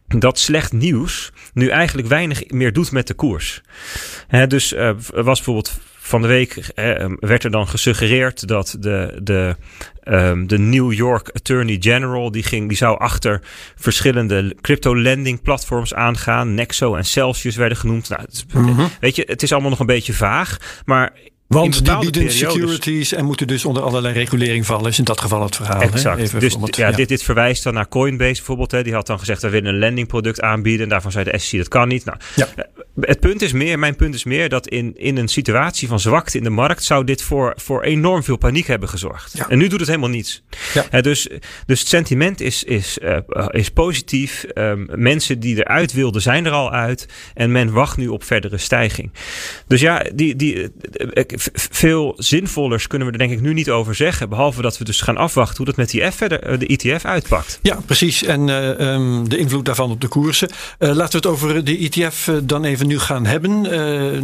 dat 0.08 0.40
slecht 0.40 0.74
nieuws 0.74 1.32
nu 1.54 1.68
eigenlijk 1.68 2.08
weinig 2.08 2.50
meer 2.50 2.74
doet 2.74 2.92
met 2.92 3.08
de 3.08 3.14
koers. 3.14 3.62
He, 4.28 4.48
dus 4.48 4.74
uh, 4.74 4.92
was 5.14 5.24
bijvoorbeeld 5.36 5.80
van 6.12 6.22
de 6.22 6.28
week 6.28 6.52
eh, 6.76 7.06
werd 7.20 7.44
er 7.44 7.52
dan 7.52 7.68
gesuggereerd 7.68 8.48
dat 8.48 8.76
de, 8.80 9.20
de, 9.24 9.56
um, 10.04 10.48
de 10.48 10.58
New 10.58 10.94
York 10.94 11.30
Attorney 11.30 11.78
General, 11.80 12.32
die, 12.32 12.44
ging, 12.44 12.68
die 12.68 12.78
zou 12.78 13.00
achter 13.00 13.42
verschillende 13.76 14.56
crypto-lending 14.62 15.42
platforms 15.42 15.94
aangaan. 15.94 16.54
Nexo 16.54 16.96
en 16.96 17.06
Celsius 17.06 17.56
werden 17.56 17.78
genoemd. 17.78 18.10
Nou, 18.10 18.22
het, 18.22 18.46
mm 18.54 18.76
-hmm. 18.76 18.90
Weet 19.00 19.16
je, 19.16 19.24
het 19.28 19.44
is 19.44 19.52
allemaal 19.52 19.70
nog 19.70 19.80
een 19.80 19.86
beetje 19.86 20.14
vaag. 20.14 20.82
Maar 20.86 21.14
Want 21.52 21.86
die 21.86 21.98
bieden 22.00 22.32
securities 22.32 23.14
en 23.14 23.26
moeten 23.26 23.48
dus 23.48 23.66
onder 23.66 23.84
allerlei 23.84 24.14
regulering 24.14 24.66
vallen. 24.66 24.90
Is 24.90 25.00
in 25.00 25.04
dat 25.04 25.22
geval 25.22 25.44
het 25.44 25.56
verhaal. 25.56 25.82
Exact. 25.82 26.40
dus 26.40 26.56
ja, 26.66 26.92
Dit, 26.92 27.08
dit 27.08 27.24
verwijst 27.24 27.64
dan 27.64 27.74
naar 27.74 27.88
Coinbase 27.88 28.34
bijvoorbeeld. 28.34 28.72
Hè. 28.72 28.84
Die 28.84 28.94
had 28.94 29.08
dan 29.08 29.20
gezegd, 29.20 29.42
we 29.42 29.50
willen 29.50 29.74
een 29.74 29.80
landingproduct 29.80 30.42
aanbieden. 30.42 30.84
En 30.84 30.90
daarvan 30.90 31.12
zei 31.12 31.24
de 31.24 31.38
SEC, 31.38 31.58
dat 31.58 31.68
kan 31.68 31.88
niet. 31.88 32.06
Nou, 32.06 32.18
ja. 32.36 32.48
Eh, 32.56 32.66
het 33.00 33.20
punt 33.20 33.42
is 33.42 33.52
meer, 33.52 33.80
mijn 33.80 33.96
punt 33.96 34.16
is 34.16 34.24
meer 34.24 34.50
dat 34.50 34.68
in, 34.68 34.94
in 34.98 35.18
een 35.18 35.28
situatie 35.28 35.88
van 35.88 36.00
zwakte 36.00 36.38
in 36.38 36.44
de 36.44 36.50
markt 36.50 36.84
zou 36.84 37.04
dit 37.04 37.22
voor, 37.22 37.54
voor 37.56 37.84
enorm 37.84 38.24
veel 38.24 38.38
paniek 38.38 38.68
hebben 38.68 38.90
gezorgd. 38.90 39.34
En 39.48 39.58
nu 39.58 39.68
doet 39.68 39.80
het 39.80 39.90
helemaal 39.90 40.10
niets. 40.10 40.44
Ja. 40.92 41.02
dus, 41.02 41.28
dus 41.66 41.80
het 41.80 41.88
sentiment 41.88 42.42
is, 42.42 42.64
is, 42.64 42.98
uh, 43.02 43.18
is 43.50 43.70
positief. 43.70 44.46
Um, 44.54 44.88
mensen 44.96 45.40
die 45.40 45.58
eruit 45.58 45.94
wilden 45.94 46.22
zijn 46.22 46.46
er 46.46 46.52
al 46.52 46.72
uit. 46.72 47.08
En 47.34 47.52
men 47.52 47.72
wacht 47.72 47.98
nu 47.98 48.08
op 48.08 48.24
verdere 48.24 48.58
stijging. 48.58 49.12
Dus 49.68 49.82
ja, 49.82 50.06
die, 50.14 50.36
die, 50.36 50.72
veel 51.54 52.14
zinvollers 52.18 52.88
kunnen 52.88 53.08
we 53.08 53.14
er 53.14 53.20
denk 53.20 53.32
ik 53.32 53.42
nu 53.42 53.54
niet 53.54 53.70
over 53.70 53.96
zeggen. 53.96 54.30
Behalve 54.30 54.62
dat 54.62 54.78
we 54.78 54.84
dus 54.84 55.02
gaan 55.02 55.18
afwachten 55.18 55.58
hoe 55.58 55.66
dat 55.66 55.76
met 55.76 55.90
die 55.90 56.12
F 56.12 56.16
verder, 56.16 56.44
eh, 56.44 56.60
de 56.60 56.66
ETF 56.66 57.06
uitpakt. 57.06 57.60
Ja, 57.62 57.78
precies. 57.86 58.24
En 58.24 58.48
uh, 58.48 58.94
um, 58.94 59.30
de 59.30 59.38
invloed 59.38 59.66
daarvan 59.66 59.92
op 59.92 60.02
de 60.02 60.08
koersen. 60.08 60.50
Uh, 60.50 60.90
laten 60.90 61.22
we 61.22 61.28
het 61.28 61.36
over 61.36 61.64
de 61.64 61.78
ETF 61.78 62.30
dan 62.44 62.64
even 62.64 62.88
nu 62.88 63.00
gaan 63.00 63.26
hebben. 63.26 63.62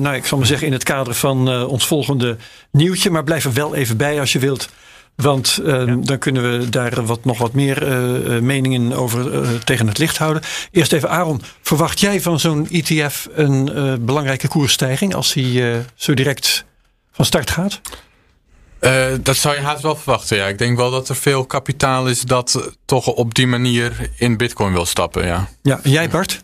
nou, 0.02 0.16
ik 0.16 0.26
zal 0.26 0.38
maar 0.38 0.48
zeggen 0.48 0.68
in 0.68 0.74
het 0.74 0.84
kader 0.84 1.14
van 1.14 1.66
ons 1.66 1.88
volgende 1.88 2.38
nieuwtje. 2.72 3.10
Maar 3.10 3.24
blijf 3.24 3.46
er 3.46 3.54
wel 3.54 3.76
even 3.76 3.98
bij 3.98 4.20
als 4.20 4.32
je 4.32 4.40
wilt. 4.40 4.70
Want 5.18 5.60
uh, 5.64 5.86
ja. 5.86 5.96
dan 5.96 6.18
kunnen 6.18 6.60
we 6.60 6.70
daar 6.70 7.06
wat, 7.06 7.26
nog 7.26 7.38
wat 7.38 7.54
meer 7.54 7.88
uh, 7.88 8.42
meningen 8.42 8.94
over 8.94 9.34
uh, 9.34 9.50
tegen 9.64 9.88
het 9.88 9.98
licht 9.98 10.18
houden. 10.18 10.42
Eerst 10.72 10.94
even 10.94 11.10
Aaron, 11.10 11.42
verwacht 11.62 12.00
jij 12.00 12.22
van 12.22 12.40
zo'n 12.40 12.68
ETF 12.70 13.28
een 13.34 13.66
belangrijke 14.06 14.48
koersstijging 14.48 15.16
als 15.16 15.34
hij 15.34 15.86
zo 15.96 16.14
direct 16.14 16.66
van 17.18 17.26
start 17.26 17.50
gaat? 17.50 17.82
Uh, 18.82 19.06
dat 19.22 19.36
zou 19.36 19.56
je 19.56 19.62
haast 19.62 19.82
wel 19.82 19.96
verwachten, 19.96 20.38
ja. 20.38 20.46
Ik 20.48 20.58
denk 20.58 20.78
wel 20.78 20.92
dat 20.92 21.10
er 21.10 21.16
veel 21.16 21.46
kapitaal 21.46 22.08
is 22.08 22.22
dat 22.22 22.72
toch 22.86 23.08
op 23.08 23.34
die 23.34 23.48
manier 23.48 24.10
in 24.16 24.38
bitcoin 24.38 24.74
wil 24.74 24.86
stappen, 24.86 25.26
ja. 25.26 25.50
Ja, 25.62 25.80
en 25.84 25.92
jij 25.92 26.10
Bart? 26.10 26.44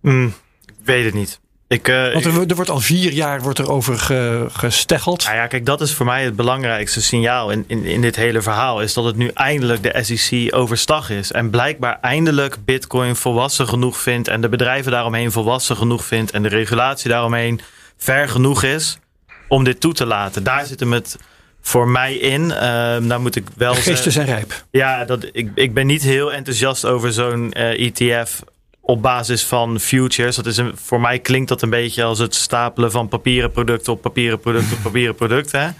Mm, 0.00 0.34
ik 0.64 0.74
weet 0.84 1.04
het 1.04 1.14
niet. 1.14 1.40
Ik, 1.68 1.88
uh, 1.88 2.12
Want 2.12 2.24
er, 2.24 2.46
er, 2.48 2.54
wordt 2.54 2.70
al 2.70 2.80
vier 2.80 3.12
jaar 3.12 3.42
wordt 3.42 3.58
er 3.58 3.70
over 3.70 3.98
ge, 3.98 4.46
gesteggeld. 4.52 5.24
Nou 5.24 5.36
ja, 5.36 5.46
kijk, 5.46 5.66
dat 5.66 5.80
is 5.80 5.94
voor 5.94 6.06
mij 6.06 6.24
het 6.24 6.36
belangrijkste 6.36 7.02
signaal 7.02 7.50
in, 7.50 7.64
in, 7.66 7.84
in 7.84 8.00
dit 8.00 8.16
hele 8.16 8.42
verhaal. 8.42 8.80
Is 8.80 8.94
dat 8.94 9.04
het 9.04 9.16
nu 9.16 9.30
eindelijk 9.34 9.82
de 9.82 10.02
SEC 10.02 10.54
overstag 10.54 11.10
is. 11.10 11.32
En 11.32 11.50
blijkbaar 11.50 11.98
eindelijk 12.00 12.56
Bitcoin 12.64 13.16
volwassen 13.16 13.68
genoeg 13.68 13.98
vindt. 13.98 14.28
En 14.28 14.40
de 14.40 14.48
bedrijven 14.48 14.92
daaromheen 14.92 15.32
volwassen 15.32 15.76
genoeg 15.76 16.04
vindt. 16.04 16.30
En 16.30 16.42
de 16.42 16.48
regulatie 16.48 17.10
daaromheen 17.10 17.60
ver 17.96 18.28
genoeg 18.28 18.62
is 18.62 18.98
om 19.48 19.64
dit 19.64 19.80
toe 19.80 19.92
te 19.92 20.06
laten. 20.06 20.42
Daar 20.42 20.66
zit 20.66 20.80
hem 20.80 20.92
het 20.92 21.18
voor 21.60 21.88
mij 21.88 22.14
in. 22.14 22.42
Uh, 22.42 22.96
nou 22.96 23.20
moet 23.20 23.36
ik 23.36 23.44
wel. 23.56 23.74
Geesten 23.74 24.12
zijn 24.12 24.26
rijp. 24.26 24.64
Ja, 24.70 25.04
dat, 25.04 25.28
ik, 25.32 25.50
ik 25.54 25.74
ben 25.74 25.86
niet 25.86 26.02
heel 26.02 26.32
enthousiast 26.32 26.84
over 26.84 27.12
zo'n 27.12 27.52
uh, 27.56 27.72
eh, 27.72 27.86
ETF 27.86 28.42
op 28.80 29.02
basis 29.02 29.44
van 29.44 29.80
futures. 29.80 30.36
Dat 30.36 30.46
is 30.46 30.56
een, 30.56 30.72
voor 30.76 31.00
mij 31.00 31.18
klinkt 31.18 31.48
dat 31.48 31.62
een 31.62 31.70
beetje 31.70 32.04
als 32.04 32.18
het 32.18 32.34
stapelen 32.34 32.90
van 32.90 33.08
papieren 33.08 33.50
producten 33.50 33.92
op 33.92 34.02
papieren 34.02 34.40
producten 34.40 34.76
op 34.76 34.82
papieren 34.82 35.14
producten. 35.14 35.76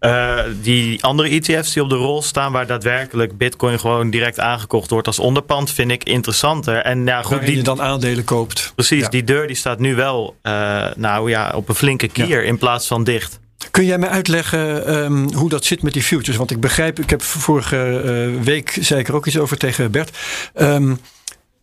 Uh, 0.00 0.38
die 0.62 1.04
andere 1.04 1.28
ETF's 1.28 1.72
die 1.72 1.82
op 1.82 1.88
de 1.88 1.94
rol 1.94 2.22
staan, 2.22 2.52
waar 2.52 2.66
daadwerkelijk 2.66 3.38
Bitcoin 3.38 3.80
gewoon 3.80 4.10
direct 4.10 4.40
aangekocht 4.40 4.90
wordt 4.90 5.06
als 5.06 5.18
onderpand, 5.18 5.70
vind 5.70 5.90
ik 5.90 6.04
interessanter. 6.04 6.76
En 6.76 7.06
ja, 7.06 7.22
goed, 7.22 7.46
die 7.46 7.56
je 7.56 7.62
dan 7.62 7.82
aandelen 7.82 8.24
koopt. 8.24 8.72
Precies, 8.74 9.08
die 9.08 9.24
deur 9.24 9.46
die 9.46 9.56
staat 9.56 9.78
nu 9.78 9.94
wel 9.94 10.36
uh, 10.42 10.86
nou 10.96 11.30
ja, 11.30 11.52
op 11.54 11.68
een 11.68 11.74
flinke 11.74 12.08
kier 12.08 12.44
in 12.44 12.58
plaats 12.58 12.86
van 12.86 13.04
dicht. 13.04 13.40
Kun 13.70 13.84
jij 13.84 13.98
mij 13.98 14.08
uitleggen 14.08 14.94
um, 14.94 15.32
hoe 15.34 15.48
dat 15.48 15.64
zit 15.64 15.82
met 15.82 15.92
die 15.92 16.02
futures? 16.02 16.36
Want 16.36 16.50
ik 16.50 16.60
begrijp, 16.60 16.98
ik 16.98 17.10
heb 17.10 17.22
vorige 17.22 18.02
uh, 18.04 18.42
week 18.42 18.78
zei 18.80 19.00
ik 19.00 19.08
er 19.08 19.14
ook 19.14 19.26
iets 19.26 19.38
over 19.38 19.56
tegen 19.56 19.90
Bert. 19.90 20.18
Um, 20.54 21.00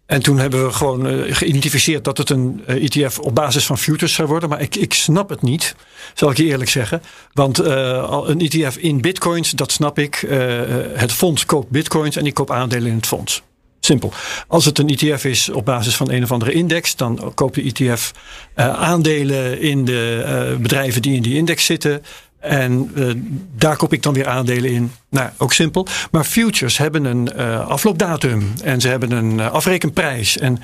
en 0.05 0.21
toen 0.21 0.37
hebben 0.39 0.65
we 0.65 0.71
gewoon 0.71 1.07
uh, 1.07 1.35
geïdentificeerd 1.35 2.03
dat 2.03 2.17
het 2.17 2.29
een 2.29 2.63
uh, 2.67 2.75
eh, 2.75 2.83
ETF 2.83 3.19
op 3.19 3.35
basis 3.35 3.65
van 3.65 3.77
futures 3.77 4.13
zou 4.13 4.27
worden. 4.27 4.49
Maar 4.49 4.61
ik, 4.61 4.75
ik 4.75 4.93
snap 4.93 5.29
het 5.29 5.41
niet, 5.41 5.75
zal 6.13 6.29
ik 6.29 6.37
je 6.37 6.45
eerlijk 6.45 6.69
zeggen. 6.69 7.01
Want 7.33 7.61
uh, 7.61 8.21
een 8.25 8.39
ETF 8.39 8.77
in 8.77 9.01
bitcoins, 9.01 9.51
dat 9.51 9.71
snap 9.71 9.99
ik. 9.99 10.25
het 10.93 11.11
fonds 11.11 11.45
koopt 11.45 11.69
bitcoins 11.69 12.15
en 12.15 12.25
ik 12.25 12.33
koop 12.33 12.51
aandelen 12.51 12.89
in 12.89 12.95
het 12.95 13.07
fonds. 13.07 13.43
Simpel. 13.79 14.11
Als 14.47 14.65
het 14.65 14.79
een 14.79 14.89
ETF 14.89 15.25
is 15.25 15.49
op 15.49 15.65
basis 15.65 15.95
van 15.95 16.11
een 16.11 16.23
of 16.23 16.31
andere 16.31 16.51
index, 16.51 16.95
dan 16.95 17.31
koopt 17.33 17.55
de 17.55 17.85
ETF 17.85 18.11
aandelen 18.55 19.61
in 19.61 19.85
de 19.85 20.57
bedrijven 20.61 21.01
die 21.01 21.15
in 21.15 21.21
die 21.21 21.35
index 21.35 21.65
zitten. 21.65 22.03
En 22.45 22.91
uh, 22.95 23.11
daar 23.55 23.77
koop 23.77 23.93
ik 23.93 24.03
dan 24.03 24.13
weer 24.13 24.27
aandelen 24.27 24.71
in. 24.71 24.91
Nou, 25.09 25.29
ook 25.37 25.53
simpel. 25.53 25.87
Maar 26.11 26.23
futures 26.23 26.77
hebben 26.77 27.05
een 27.05 27.29
uh, 27.37 27.67
afloopdatum 27.67 28.53
en 28.63 28.81
ze 28.81 28.87
hebben 28.87 29.11
een 29.11 29.37
uh, 29.37 29.51
afrekenprijs. 29.51 30.37
En 30.37 30.63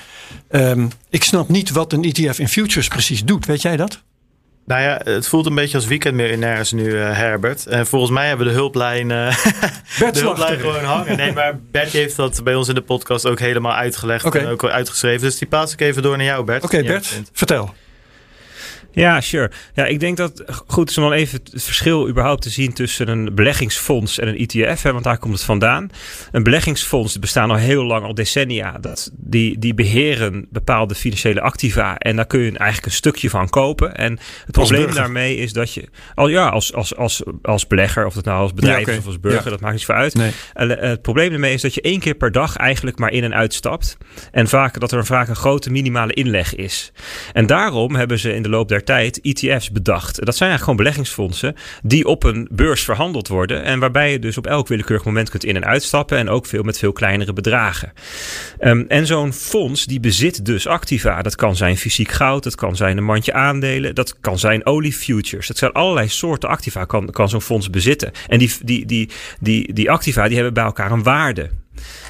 um, 0.52 0.89
ik 1.10 1.24
snap 1.24 1.50
niet 1.50 1.70
wat 1.70 1.94
een 1.94 2.04
ETF 2.04 2.39
in 2.39 2.48
futures 2.48 2.88
precies 2.88 3.24
doet. 3.24 3.46
Weet 3.46 3.62
jij 3.62 3.78
dat? 3.78 4.02
Nou 4.65 4.82
ja, 4.82 5.02
het 5.04 5.28
voelt 5.28 5.46
een 5.46 5.56
beetje 5.56 5.78
als 5.78 5.86
weekendmiljonairs 5.86 6.72
nu, 6.72 6.84
uh, 6.84 7.17
Herbert. 7.17 7.65
En 7.65 7.88
volgens 7.88 8.12
mij 8.12 8.28
hebben 8.28 8.46
we 8.46 8.52
de 8.52 8.58
hulplijn, 8.58 9.10
uh, 9.10 9.44
de 10.13 10.20
hulplijn 10.20 10.60
gewoon 10.60 10.84
hangen. 10.84 11.17
Nee, 11.17 11.34
maar 11.34 11.60
Bert 11.72 11.91
heeft 11.91 12.15
dat 12.15 12.44
bij 12.44 12.56
ons 12.56 12.67
in 12.67 12.76
de 12.76 12.82
podcast 12.82 13.26
ook 13.26 13.39
helemaal 13.39 13.74
uitgelegd 13.74 14.26
okay. 14.26 14.41
en 14.41 14.48
ook 14.48 14.65
uitgeschreven. 14.65 15.22
Dus 15.22 15.38
die 15.38 15.48
paas 15.48 15.74
ik 15.74 15.82
even 15.82 16.02
door 16.02 16.17
naar 16.17 16.26
jou, 16.26 16.44
Bert. 16.44 16.63
Oké, 16.63 16.76
okay, 16.76 16.88
Bert, 16.88 17.22
vertel. 17.34 17.74
Ja, 18.91 19.21
sure. 19.21 19.51
Ja, 19.73 19.86
ik 19.86 19.99
denk 19.99 20.17
dat 20.17 20.43
goed 20.67 20.89
is 20.89 20.97
om 20.97 21.04
al 21.04 21.13
even 21.13 21.39
het 21.51 21.63
verschil 21.63 22.10
überhaupt 22.10 22.41
te 22.41 22.49
zien 22.49 22.73
tussen 22.73 23.08
een 23.08 23.36
beleggingsfonds 23.36 24.19
en 24.19 24.27
een 24.27 24.38
ETF, 24.38 24.82
hè, 24.82 24.91
want 24.91 25.04
daar 25.04 25.17
komt 25.17 25.34
het 25.34 25.43
vandaan. 25.43 25.89
Een 26.32 26.43
beleggingsfonds 26.43 27.19
bestaan 27.19 27.51
al 27.51 27.58
heel 27.58 27.84
lang, 27.84 28.06
al 28.06 28.13
decennia. 28.13 28.77
Dat, 28.77 29.12
die, 29.13 29.60
die 29.60 29.73
beheren 29.73 30.47
bepaalde 30.49 30.95
financiële 30.95 31.41
activa 31.41 31.97
en 31.97 32.15
daar 32.15 32.27
kun 32.27 32.39
je 32.39 32.58
eigenlijk 32.58 32.86
een 32.86 32.91
stukje 32.91 33.30
van 33.30 33.49
kopen. 33.49 33.95
En 33.95 34.19
het 34.45 34.51
probleem 34.51 34.93
daarmee 34.93 35.36
is 35.36 35.54
dat 35.54 35.73
je, 35.73 35.89
al 36.15 36.27
ja, 36.27 36.47
als, 36.47 36.73
als, 36.73 36.95
als, 36.95 37.23
als 37.41 37.67
belegger, 37.67 38.06
of 38.06 38.13
dat 38.13 38.25
nou 38.25 38.41
als 38.41 38.54
bedrijf 38.54 38.88
ja, 38.88 38.97
of 38.97 39.06
als 39.06 39.19
burger, 39.19 39.49
dat 39.49 39.60
maakt 39.60 39.73
niet 39.73 39.84
zo 39.84 39.91
uit. 39.91 40.13
Nee. 40.13 40.32
het 40.54 41.01
probleem 41.01 41.30
daarmee 41.30 41.54
is 41.54 41.62
dat 41.62 41.73
je 41.73 41.82
één 41.82 41.99
keer 41.99 42.15
per 42.15 42.32
dag 42.32 42.56
eigenlijk 42.56 42.97
maar 42.97 43.12
in 43.12 43.23
en 43.23 43.34
uitstapt. 43.34 43.97
En 44.32 44.47
vaak 44.47 44.80
dat 44.80 44.91
er 44.91 45.06
vaak 45.06 45.27
een 45.27 45.36
grote 45.36 45.71
minimale 45.71 46.13
inleg 46.13 46.56
is. 46.56 46.91
En 47.34 47.45
daarom 47.45 47.95
hebben 47.95 48.19
ze 48.19 48.34
in 48.34 48.43
de 48.43 48.49
loop 48.49 48.67
der 48.67 48.81
tijd 48.84 49.22
ETF's 49.22 49.72
bedacht. 49.72 50.26
Dat 50.26 50.36
zijn 50.36 50.50
eigenlijk 50.50 50.62
gewoon 50.62 50.76
beleggingsfondsen 50.76 51.56
die 51.84 52.06
op 52.06 52.24
een 52.24 52.48
beurs 52.52 52.84
verhandeld 52.84 53.28
worden. 53.28 53.63
En 53.63 53.80
waarbij 53.80 54.12
je 54.12 54.20
dus 54.20 54.38
op 54.38 54.48
elk 54.48 54.67
willekeurig 54.67 55.06
moment 55.06 55.30
kunt 55.30 55.44
in- 55.44 55.56
en 55.56 55.65
uitstappen. 55.65 56.17
En 56.17 56.30
ook 56.30 56.46
veel 56.46 56.63
met 56.63 56.78
veel 56.78 56.91
kleinere 56.91 57.34
bedragen. 57.34 57.94
Um, 58.60 58.86
en 58.88 59.06
zo'n 59.06 59.34
fonds 59.34 59.86
die 59.86 60.00
bezit 60.00 60.46
dus 60.46 60.67
activa. 60.67 61.22
Dat 61.22 61.36
kan 61.36 61.56
zijn 61.56 61.78
fysiek 61.78 62.12
goud, 62.12 62.44
dat 62.44 62.56
kan 62.56 62.76
zijn 62.76 62.98
een 62.98 63.04
mandje 63.04 63.34
aandelen, 63.34 63.96
dat 63.96 64.20
kan 64.20 64.39
zijn 64.39 64.65
oliefutures. 64.65 65.48
Dat 65.48 65.58
zijn 65.58 65.72
allerlei 65.72 66.08
soorten 66.08 66.50
activa 66.50 66.86
kan, 66.86 67.10
kan 67.10 67.30
zo'n 67.30 67.41
fonds 67.41 67.70
bezitten. 67.70 68.12
En 68.28 68.39
die, 68.39 68.52
die, 68.63 68.86
die, 68.86 69.10
die, 69.39 69.74
die 69.74 69.91
activa 69.91 70.26
die 70.26 70.36
hebben 70.36 70.54
bij 70.54 70.63
elkaar 70.63 70.91
een 70.91 71.04
waarde. 71.04 71.50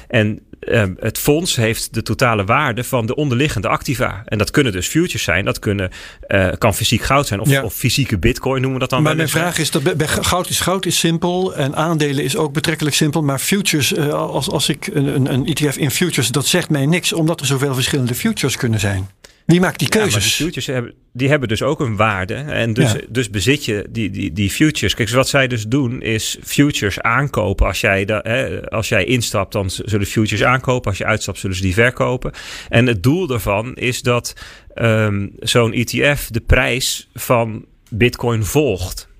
En 0.08 0.40
um, 0.68 0.96
het 1.00 1.18
fonds 1.18 1.56
heeft 1.56 1.94
de 1.94 2.02
totale 2.02 2.44
waarde 2.44 2.84
van 2.84 3.06
de 3.06 3.14
onderliggende 3.14 3.68
activa. 3.68 4.22
En 4.24 4.38
dat 4.38 4.50
kunnen 4.50 4.72
dus 4.72 4.88
futures 4.88 5.22
zijn, 5.22 5.44
dat 5.44 5.58
kunnen, 5.58 5.90
uh, 6.28 6.48
kan 6.58 6.74
fysiek 6.74 7.02
goud 7.02 7.26
zijn 7.26 7.40
of, 7.40 7.48
ja. 7.48 7.62
of, 7.62 7.74
fysieke 7.74 8.18
bitcoin 8.18 8.60
noemen 8.60 8.72
we 8.72 8.78
dat 8.78 8.90
dan. 8.90 9.02
Maar 9.02 9.16
mijn 9.16 9.28
vraag 9.28 9.58
is, 9.58 9.70
dat 9.70 9.96
bij 9.96 10.08
goud 10.08 10.48
is 10.48 10.60
goud 10.60 10.86
is 10.86 10.98
simpel 10.98 11.54
en 11.54 11.76
aandelen 11.76 12.24
is 12.24 12.36
ook 12.36 12.52
betrekkelijk 12.52 12.96
simpel. 12.96 13.22
Maar 13.22 13.38
futures, 13.38 13.92
uh, 13.92 14.12
als, 14.12 14.50
als 14.50 14.68
ik 14.68 14.86
een, 14.92 15.32
een 15.32 15.46
ETF 15.46 15.76
in 15.76 15.90
futures, 15.90 16.28
dat 16.28 16.46
zegt 16.46 16.70
mij 16.70 16.86
niks 16.86 17.12
omdat 17.12 17.40
er 17.40 17.46
zoveel 17.46 17.74
verschillende 17.74 18.14
futures 18.14 18.56
kunnen 18.56 18.80
zijn. 18.80 19.08
Wie 19.46 19.60
maakt 19.60 19.78
die 19.78 19.88
keuzes? 19.88 20.14
Ja, 20.14 20.20
die 20.20 20.30
futures 20.30 20.66
hebben, 20.66 20.94
die 21.12 21.28
hebben 21.28 21.48
dus 21.48 21.62
ook 21.62 21.80
een 21.80 21.96
waarde. 21.96 22.34
En 22.34 22.72
dus, 22.72 22.92
ja. 22.92 23.00
dus 23.08 23.30
bezit 23.30 23.64
je 23.64 23.86
die, 23.90 24.10
die, 24.10 24.32
die 24.32 24.50
futures. 24.50 24.94
Kijk, 24.94 25.10
wat 25.10 25.28
zij 25.28 25.48
dus 25.48 25.66
doen 25.66 26.02
is 26.02 26.36
futures 26.42 27.00
aankopen. 27.00 27.66
Als 27.66 27.80
jij, 27.80 28.04
da, 28.04 28.20
hè, 28.22 28.70
als 28.70 28.88
jij 28.88 29.04
instapt, 29.04 29.52
dan 29.52 29.70
zullen 29.70 30.06
futures 30.06 30.42
aankopen. 30.42 30.88
Als 30.88 30.98
je 30.98 31.04
uitstapt, 31.04 31.38
zullen 31.38 31.56
ze 31.56 31.62
die 31.62 31.74
verkopen. 31.74 32.32
En 32.68 32.86
het 32.86 33.02
doel 33.02 33.26
daarvan 33.26 33.74
is 33.74 34.02
dat 34.02 34.34
um, 34.74 35.32
zo'n 35.40 35.72
ETF 35.72 36.28
de 36.30 36.40
prijs 36.40 37.08
van 37.14 37.64
Bitcoin 37.90 38.44
volgt. 38.44 39.10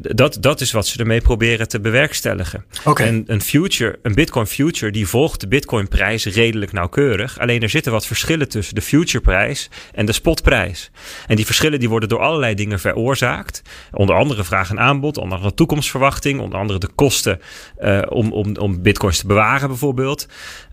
Dat, 0.00 0.36
dat 0.40 0.60
is 0.60 0.72
wat 0.72 0.86
ze 0.86 0.98
ermee 0.98 1.20
proberen 1.20 1.68
te 1.68 1.80
bewerkstelligen. 1.80 2.64
En 2.94 3.24
een 3.26 3.40
future, 3.40 3.98
een 4.02 4.14
Bitcoin 4.14 4.46
future, 4.46 4.92
die 4.92 5.06
volgt 5.08 5.40
de 5.40 5.48
Bitcoin 5.48 5.88
prijs 5.88 6.24
redelijk 6.24 6.72
nauwkeurig. 6.72 7.38
Alleen 7.38 7.62
er 7.62 7.68
zitten 7.68 7.92
wat 7.92 8.06
verschillen 8.06 8.48
tussen 8.48 8.74
de 8.74 8.82
future 8.82 9.20
prijs 9.24 9.70
en 9.94 10.06
de 10.06 10.12
spotprijs. 10.12 10.90
En 11.26 11.36
die 11.36 11.46
verschillen 11.46 11.78
die 11.78 11.88
worden 11.88 12.08
door 12.08 12.20
allerlei 12.20 12.54
dingen 12.54 12.80
veroorzaakt. 12.80 13.62
Onder 13.92 14.16
andere 14.16 14.44
vraag 14.44 14.70
en 14.70 14.80
aanbod, 14.80 15.16
onder 15.16 15.36
andere 15.36 15.54
toekomstverwachting, 15.54 16.40
onder 16.40 16.58
andere 16.58 16.78
de 16.78 16.88
kosten 16.94 17.40
uh, 17.80 18.02
om, 18.08 18.32
om, 18.32 18.56
om 18.56 18.82
bitcoins 18.82 19.18
te 19.18 19.26
bewaren 19.26 19.68
bijvoorbeeld. 19.68 20.26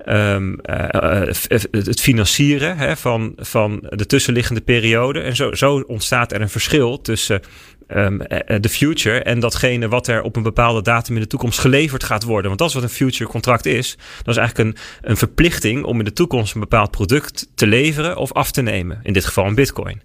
Um, 0.08 0.60
uh, 0.64 1.28
het 1.72 2.02
financieren 2.02 2.78
hè, 2.78 2.98
van, 2.98 3.34
van 3.38 3.84
de 3.90 4.06
tussenliggende 4.06 4.62
periode. 4.62 5.20
En 5.20 5.36
zo, 5.36 5.54
zo 5.54 5.84
ontstaat 5.88 6.32
er 6.32 6.42
een 6.42 6.50
verschil 6.50 7.02
tussen 7.02 7.42
um, 7.88 8.18
de 8.62 8.70
future 8.70 9.24
en 9.24 9.40
datgene 9.40 9.88
wat 9.88 10.08
er 10.08 10.22
op 10.22 10.36
een 10.36 10.44
bepaalde 10.44 10.82
datum 10.82 11.16
in 11.16 11.22
de 11.22 11.28
toekomst 11.28 11.60
geleverd 11.60 12.04
gaat 12.04 12.24
worden. 12.24 12.48
Want 12.48 12.60
dat 12.60 12.68
is 12.68 12.74
wat 12.74 12.84
een 12.84 12.90
future 12.90 13.30
contract 13.30 13.66
is. 13.66 13.98
Dat 14.24 14.36
is 14.36 14.42
eigenlijk 14.42 14.70
een, 14.70 14.84
een 15.10 15.18
verplichting 15.18 15.84
om 15.84 16.00
in 16.00 16.06
de 16.06 16.14
toekomst 16.14 16.54
een 16.54 16.60
bepaald 16.60 16.92
product 16.92 17.48
te 17.56 17.68
leveren 17.68 18.18
of 18.18 18.34
af 18.34 18.52
te 18.52 18.62
nemen. 18.62 19.00
In 19.04 19.14
dit 19.14 19.26
geval 19.26 19.46
een 19.46 19.56
bitcoin. 19.56 20.02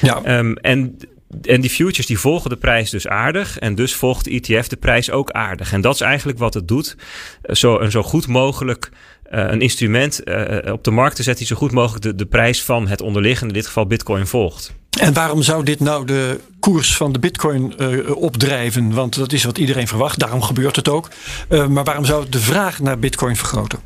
Ja. 0.00 0.38
Um, 0.38 0.56
en 0.56 0.98
en 1.42 1.60
die 1.60 1.70
futures 1.70 2.06
die 2.06 2.18
volgen 2.18 2.50
de 2.50 2.56
prijs 2.56 2.90
dus 2.90 3.08
aardig. 3.08 3.58
En 3.58 3.74
dus 3.74 3.94
volgt 3.94 4.24
de 4.24 4.30
ETF 4.30 4.66
de 4.66 4.76
prijs 4.76 5.10
ook 5.10 5.30
aardig. 5.30 5.72
En 5.72 5.80
dat 5.80 5.94
is 5.94 6.00
eigenlijk 6.00 6.38
wat 6.38 6.54
het 6.54 6.68
doet. 6.68 6.96
Zo, 7.42 7.78
een 7.78 7.90
zo 7.90 8.02
goed 8.02 8.26
mogelijk 8.26 8.90
uh, 9.32 9.44
een 9.48 9.60
instrument 9.60 10.20
uh, 10.24 10.72
op 10.72 10.84
de 10.84 10.90
markt 10.90 11.16
te 11.16 11.22
zetten 11.22 11.46
die 11.46 11.54
zo 11.56 11.60
goed 11.60 11.72
mogelijk 11.72 12.02
de, 12.02 12.14
de 12.14 12.26
prijs 12.26 12.62
van 12.62 12.88
het 12.88 13.00
onderliggende, 13.00 13.54
in 13.54 13.58
dit 13.58 13.66
geval 13.66 13.86
Bitcoin, 13.86 14.26
volgt. 14.26 14.74
En 14.90 15.12
waarom 15.12 15.42
zou 15.42 15.64
dit 15.64 15.80
nou 15.80 16.06
de 16.06 16.40
koers 16.60 16.96
van 16.96 17.12
de 17.12 17.18
bitcoin 17.18 17.74
uh, 17.78 18.16
opdrijven? 18.16 18.94
Want 18.94 19.16
dat 19.16 19.32
is 19.32 19.44
wat 19.44 19.58
iedereen 19.58 19.88
verwacht, 19.88 20.18
daarom 20.18 20.42
gebeurt 20.42 20.76
het 20.76 20.88
ook. 20.88 21.08
Uh, 21.48 21.66
maar 21.66 21.84
waarom 21.84 22.04
zou 22.04 22.28
de 22.28 22.40
vraag 22.40 22.78
naar 22.78 22.98
bitcoin 22.98 23.36
vergroten? 23.36 23.78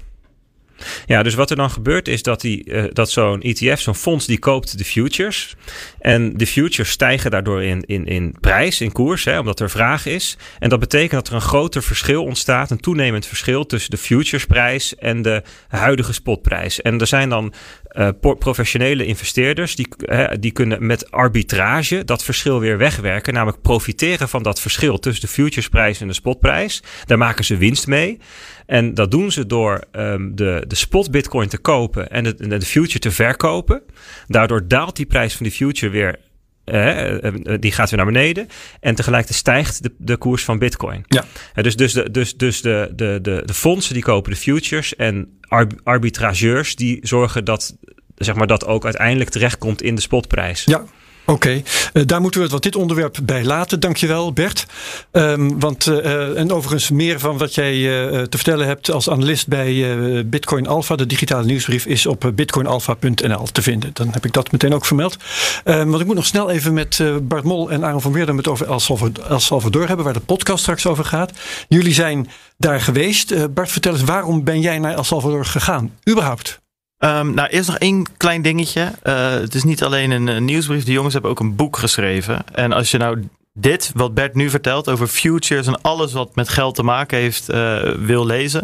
Ja, 1.06 1.22
dus 1.22 1.34
wat 1.34 1.50
er 1.50 1.56
dan 1.56 1.70
gebeurt 1.70 2.08
is 2.08 2.22
dat, 2.22 2.40
die, 2.40 2.64
uh, 2.64 2.84
dat 2.92 3.10
zo'n 3.10 3.40
ETF, 3.40 3.80
zo'n 3.80 3.94
fonds, 3.94 4.26
die 4.26 4.38
koopt 4.38 4.78
de 4.78 4.84
futures. 4.84 5.56
En 5.98 6.36
de 6.36 6.46
futures 6.46 6.90
stijgen 6.90 7.30
daardoor 7.30 7.62
in, 7.62 7.82
in, 7.86 8.06
in 8.06 8.36
prijs, 8.40 8.80
in 8.80 8.92
koers, 8.92 9.24
hè, 9.24 9.38
omdat 9.38 9.60
er 9.60 9.70
vraag 9.70 10.06
is. 10.06 10.36
En 10.58 10.68
dat 10.68 10.80
betekent 10.80 11.10
dat 11.10 11.28
er 11.28 11.34
een 11.34 11.40
groter 11.40 11.82
verschil 11.82 12.24
ontstaat, 12.24 12.70
een 12.70 12.80
toenemend 12.80 13.26
verschil 13.26 13.66
tussen 13.66 13.90
de 13.90 13.96
futuresprijs 13.96 14.94
en 14.94 15.22
de 15.22 15.42
huidige 15.68 16.12
spotprijs. 16.12 16.82
En 16.82 17.00
er 17.00 17.06
zijn 17.06 17.28
dan 17.28 17.52
uh, 17.92 18.08
professionele 18.38 19.04
investeerders 19.04 19.76
die, 19.76 19.88
uh, 19.98 20.28
die 20.40 20.52
kunnen 20.52 20.86
met 20.86 21.10
arbitrage 21.10 22.04
dat 22.04 22.24
verschil 22.24 22.60
weer 22.60 22.78
wegwerken. 22.78 23.34
Namelijk 23.34 23.62
profiteren 23.62 24.28
van 24.28 24.42
dat 24.42 24.60
verschil 24.60 24.98
tussen 24.98 25.26
de 25.26 25.32
futuresprijs 25.32 26.00
en 26.00 26.06
de 26.06 26.12
spotprijs. 26.12 26.82
Daar 27.06 27.18
maken 27.18 27.44
ze 27.44 27.56
winst 27.56 27.86
mee. 27.86 28.18
En 28.66 28.94
dat 28.94 29.10
doen 29.10 29.32
ze 29.32 29.46
door 29.46 29.84
um, 29.92 30.36
de, 30.36 30.64
de 30.66 30.74
spot 30.74 31.10
bitcoin 31.10 31.48
te 31.48 31.58
kopen 31.58 32.10
en 32.10 32.24
de, 32.24 32.46
de 32.46 32.60
future 32.60 32.98
te 32.98 33.10
verkopen. 33.10 33.82
Daardoor 34.26 34.68
daalt 34.68 34.96
die 34.96 35.06
prijs 35.06 35.34
van 35.34 35.46
die 35.46 35.54
future 35.54 35.92
weer 35.92 36.18
uh, 36.64 37.58
die 37.60 37.72
gaat 37.72 37.90
weer 37.90 37.98
naar 37.98 38.12
beneden. 38.12 38.48
En 38.80 38.94
tegelijkertijd 38.94 39.38
stijgt 39.38 39.82
de, 39.82 39.92
de 39.98 40.16
koers 40.16 40.44
van 40.44 40.58
Bitcoin. 40.58 41.04
Ja. 41.08 41.24
Dus 41.54 41.76
dus, 41.76 41.92
de, 41.92 42.10
dus, 42.10 42.36
dus 42.36 42.60
de, 42.60 42.92
de, 42.94 43.18
de, 43.22 43.42
de 43.44 43.54
fondsen 43.54 43.94
die 43.94 44.02
kopen 44.02 44.30
de 44.30 44.36
futures. 44.36 44.96
En 44.96 45.38
arbitrageurs 45.82 46.76
die 46.76 46.98
zorgen 47.02 47.44
dat, 47.44 47.76
zeg 48.16 48.34
maar, 48.34 48.46
dat 48.46 48.66
ook 48.66 48.84
uiteindelijk 48.84 49.30
terechtkomt 49.30 49.82
in 49.82 49.94
de 49.94 50.00
spotprijs. 50.00 50.64
Ja. 50.64 50.84
Oké, 51.24 51.62
uh, 51.92 52.02
daar 52.06 52.20
moeten 52.20 52.40
we 52.40 52.46
het 52.46 52.54
wat 52.54 52.62
dit 52.62 52.76
onderwerp 52.76 53.18
bij 53.22 53.44
laten. 53.44 53.80
Dankjewel 53.80 54.32
Bert. 54.32 54.66
Um, 55.12 55.60
want, 55.60 55.86
uh, 55.86 56.38
en 56.38 56.52
overigens 56.52 56.90
meer 56.90 57.18
van 57.18 57.38
wat 57.38 57.54
jij 57.54 57.74
uh, 57.74 58.22
te 58.22 58.36
vertellen 58.36 58.66
hebt 58.66 58.90
als 58.90 59.10
analist 59.10 59.48
bij 59.48 60.26
Bitcoin 60.26 60.66
Alpha. 60.66 60.96
De 60.96 61.06
digitale 61.06 61.44
nieuwsbrief 61.44 61.86
is 61.86 62.06
op 62.06 62.32
bitcoinalpha.nl 62.34 63.46
te 63.52 63.62
vinden. 63.62 63.90
Dan 63.92 64.08
heb 64.12 64.24
ik 64.24 64.32
dat 64.32 64.52
meteen 64.52 64.74
ook 64.74 64.84
vermeld. 64.84 65.16
Um, 65.64 65.88
want 65.90 66.00
ik 66.00 66.06
moet 66.06 66.16
nog 66.16 66.26
snel 66.26 66.50
even 66.50 66.72
met 66.72 67.02
Bart 67.22 67.44
Mol 67.44 67.70
en 67.70 67.84
Aaron 67.84 68.00
van 68.00 68.12
Weerden 68.12 68.36
het 68.36 68.48
over 68.48 68.66
El 68.66 68.80
Salvador, 68.80 69.24
El 69.26 69.40
Salvador 69.40 69.86
hebben. 69.86 70.04
Waar 70.04 70.14
de 70.14 70.20
podcast 70.20 70.62
straks 70.62 70.86
over 70.86 71.04
gaat. 71.04 71.32
Jullie 71.68 71.94
zijn 71.94 72.28
daar 72.56 72.80
geweest. 72.80 73.54
Bart, 73.54 73.70
vertel 73.70 73.92
eens, 73.92 74.02
waarom 74.02 74.44
ben 74.44 74.60
jij 74.60 74.78
naar 74.78 74.94
El 74.94 75.04
Salvador 75.04 75.44
gegaan? 75.44 75.92
Überhaupt? 76.08 76.61
Um, 77.04 77.34
nou, 77.34 77.48
eerst 77.48 77.68
nog 77.68 77.78
één 77.78 78.06
klein 78.16 78.42
dingetje. 78.42 78.92
Uh, 79.04 79.30
het 79.30 79.54
is 79.54 79.64
niet 79.64 79.84
alleen 79.84 80.10
een, 80.10 80.26
een, 80.26 80.44
nieuwsbrief. 80.44 80.84
De 80.84 80.92
jongens 80.92 81.12
hebben 81.12 81.30
ook 81.30 81.40
een 81.40 81.56
boek 81.56 81.76
geschreven. 81.76 82.44
En 82.54 82.72
als 82.72 82.90
je 82.90 82.98
nou 82.98 83.28
dit, 83.52 83.90
wat 83.94 84.14
Bert 84.14 84.34
nu 84.34 84.50
vertelt 84.50 84.88
over 84.88 85.06
futures 85.06 85.66
en 85.66 85.80
alles 85.80 86.12
wat 86.12 86.34
met 86.34 86.48
geld 86.48 86.74
te 86.74 86.82
maken 86.82 87.18
heeft, 87.18 87.50
uh, 87.50 87.80
wil 87.98 88.26
lezen. 88.26 88.60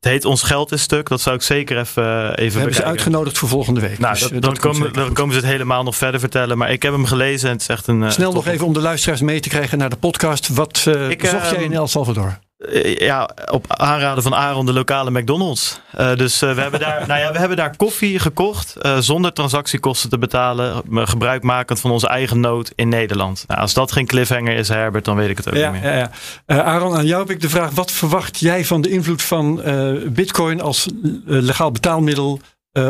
Het 0.00 0.10
heet 0.10 0.24
Ons 0.24 0.42
Geld 0.42 0.72
is 0.72 0.82
Stuk. 0.82 1.08
Dat 1.08 1.20
zou 1.20 1.36
ik 1.36 1.42
zeker 1.42 1.78
even, 1.78 2.04
even 2.04 2.34
We 2.34 2.42
hebben 2.42 2.50
bekijken. 2.52 2.74
ze 2.74 2.84
uitgenodigd 2.84 3.38
voor 3.38 3.48
volgende 3.48 3.80
week. 3.80 3.98
Nou, 3.98 4.12
dus, 4.12 4.28
dat, 4.28 4.42
dan, 4.42 4.56
komen, 4.56 4.92
dan 4.92 5.12
komen 5.12 5.34
ze 5.34 5.40
het 5.40 5.50
helemaal 5.50 5.82
nog 5.82 5.96
verder 5.96 6.20
vertellen. 6.20 6.58
Maar 6.58 6.70
ik 6.70 6.82
heb 6.82 6.92
hem 6.92 7.04
gelezen 7.04 7.46
en 7.48 7.52
het 7.52 7.62
is 7.62 7.68
echt 7.68 7.86
een... 7.86 8.12
Snel 8.12 8.32
nog 8.32 8.46
even 8.46 8.66
om 8.66 8.72
de 8.72 8.80
luisteraars 8.80 9.20
mee 9.20 9.40
te 9.40 9.48
krijgen 9.48 9.78
naar 9.78 9.90
de 9.90 9.96
podcast. 9.96 10.48
Wat 10.48 10.84
uh, 10.88 11.10
ik, 11.10 11.26
zocht 11.26 11.50
jij 11.50 11.62
in 11.62 11.72
El 11.72 11.88
Salvador? 11.88 12.38
Eh, 12.56 12.96
ja, 12.96 13.30
op 13.50 13.64
aanraden 13.68 14.22
van 14.22 14.34
Aaron 14.34 14.66
de 14.66 14.72
lokale 14.72 15.10
McDonald's. 15.10 15.80
Uh, 15.98 16.14
dus 16.14 16.42
uh, 16.42 16.54
we, 16.54 16.60
hebben 16.60 16.80
daar, 16.80 17.04
nou 17.08 17.20
ja, 17.20 17.32
we 17.32 17.38
hebben 17.38 17.56
daar 17.56 17.76
koffie 17.76 18.18
gekocht 18.18 18.74
zonder 18.98 19.32
transactiekosten 19.32 20.10
te 20.10 20.18
betalen. 20.18 20.82
Gebruikmakend 20.90 21.80
van 21.80 21.90
onze 21.90 22.08
eigen 22.08 22.40
nood 22.40 22.72
in 22.74 22.88
Nederland. 22.88 23.44
Nou, 23.46 23.60
als 23.60 23.74
dat 23.74 23.92
geen 23.92 24.06
cliffhanger 24.06 24.56
is, 24.56 24.68
Herbert, 24.68 25.04
dan 25.04 25.16
weet 25.16 25.30
ik 25.30 25.36
het 25.36 25.48
ook 25.48 25.54
ja, 25.54 25.70
niet 25.70 25.82
meer. 25.82 25.92
Ja, 25.92 26.10
ja. 26.46 26.62
Aaron, 26.62 26.96
aan 26.96 27.06
jou 27.06 27.20
heb 27.20 27.30
ik 27.30 27.40
de 27.40 27.48
vraag. 27.48 27.70
Wat 27.70 27.90
verwacht 27.90 28.38
jij 28.38 28.64
van 28.64 28.80
de 28.80 28.88
invloed 28.88 29.22
van 29.22 29.62
bitcoin 30.06 30.60
als 30.60 30.88
legaal 31.24 31.70
betaalmiddel 31.70 32.40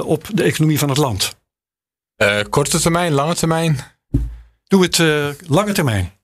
op 0.05 0.27
de 0.35 0.43
economie 0.43 0.79
van 0.79 0.89
het 0.89 0.99
land? 0.99 1.37
korte 2.51 2.81
termijn, 2.81 3.13
lange 3.13 3.35
termijn? 3.35 3.79
Doe 4.67 4.83
het 4.83 5.03
lange 5.47 5.73
termijn. 5.73 6.16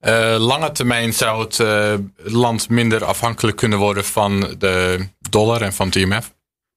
Uh, 0.00 0.36
lange 0.38 0.72
termijn 0.72 1.12
zou 1.12 1.40
het 1.40 1.58
uh, 1.58 1.94
land 2.16 2.68
minder 2.68 3.04
afhankelijk 3.04 3.56
kunnen 3.56 3.78
worden 3.78 4.04
van 4.04 4.54
de 4.58 5.08
dollar 5.30 5.62
en 5.62 5.72
van 5.72 5.86
het 5.86 5.96
IMF. 5.96 6.34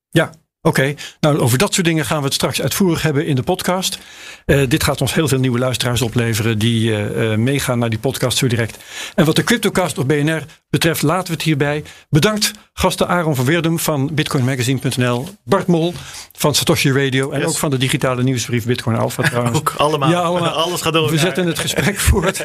Ja, 0.10 0.31
Oké, 0.63 0.80
okay. 0.80 0.97
nou 1.19 1.39
over 1.39 1.58
dat 1.58 1.74
soort 1.74 1.86
dingen 1.86 2.06
gaan 2.06 2.17
we 2.17 2.24
het 2.24 2.34
straks 2.34 2.62
uitvoerig 2.62 3.02
hebben 3.02 3.26
in 3.26 3.36
de 3.36 3.43
podcast. 3.43 3.97
Uh, 4.45 4.69
dit 4.69 4.84
gaat 4.84 5.02
ons 5.02 5.13
heel 5.13 5.28
veel 5.28 5.39
nieuwe 5.39 5.60
luisteraars 5.60 6.02
opleveren 6.02 6.60
die 6.60 6.89
uh, 6.89 7.36
meegaan 7.36 7.80
naar 7.80 7.89
die 7.89 8.00
podcast 8.00 8.38
zo 8.38 8.47
direct. 8.47 8.78
En 9.15 9.26
wat 9.26 9.36
de 9.36 9.43
Cryptocast 9.43 9.97
op 9.97 10.08
BNR 10.08 10.45
betreft 10.69 11.02
laten 11.02 11.28
we 11.28 11.34
het 11.34 11.41
hierbij. 11.41 11.84
Bedankt 12.10 12.52
gasten 12.74 13.08
Aaron 13.08 13.36
van 13.36 13.45
Weerdum 13.45 13.80
van 13.80 14.10
bitcoinmagazine.nl, 14.13 15.28
Bart 15.43 15.67
Mol 15.67 15.93
van 16.32 16.56
Satoshi 16.56 16.91
Radio 16.91 17.32
en 17.32 17.39
yes. 17.39 17.47
ook 17.47 17.58
van 17.58 17.69
de 17.69 17.78
digitale 17.78 18.24
nieuwsbrief 18.24 18.65
Bitcoin 18.65 18.97
Alpha 18.97 19.24
trouwens. 19.24 19.58
ook 19.60 19.74
allemaal. 19.78 20.10
Ja, 20.10 20.19
allemaal. 20.19 20.54
Alles 20.65 20.82
gaat 20.82 20.93
door. 20.93 21.10
We 21.10 21.17
zetten 21.17 21.47
het 21.47 21.60
gesprek 21.60 22.00
voort 22.10 22.43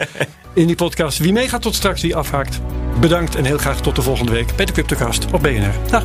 in 0.54 0.66
die 0.66 0.76
podcast. 0.76 1.18
Wie 1.18 1.32
meegaat 1.32 1.62
tot 1.62 1.74
straks, 1.74 2.02
wie 2.02 2.16
afhaakt. 2.16 2.60
Bedankt 3.00 3.34
en 3.34 3.44
heel 3.44 3.58
graag 3.58 3.80
tot 3.80 3.96
de 3.96 4.02
volgende 4.02 4.32
week 4.32 4.56
bij 4.56 4.64
de 4.64 4.72
Cryptocast 4.72 5.26
op 5.32 5.42
BNR. 5.42 5.74
Dag. 5.90 6.04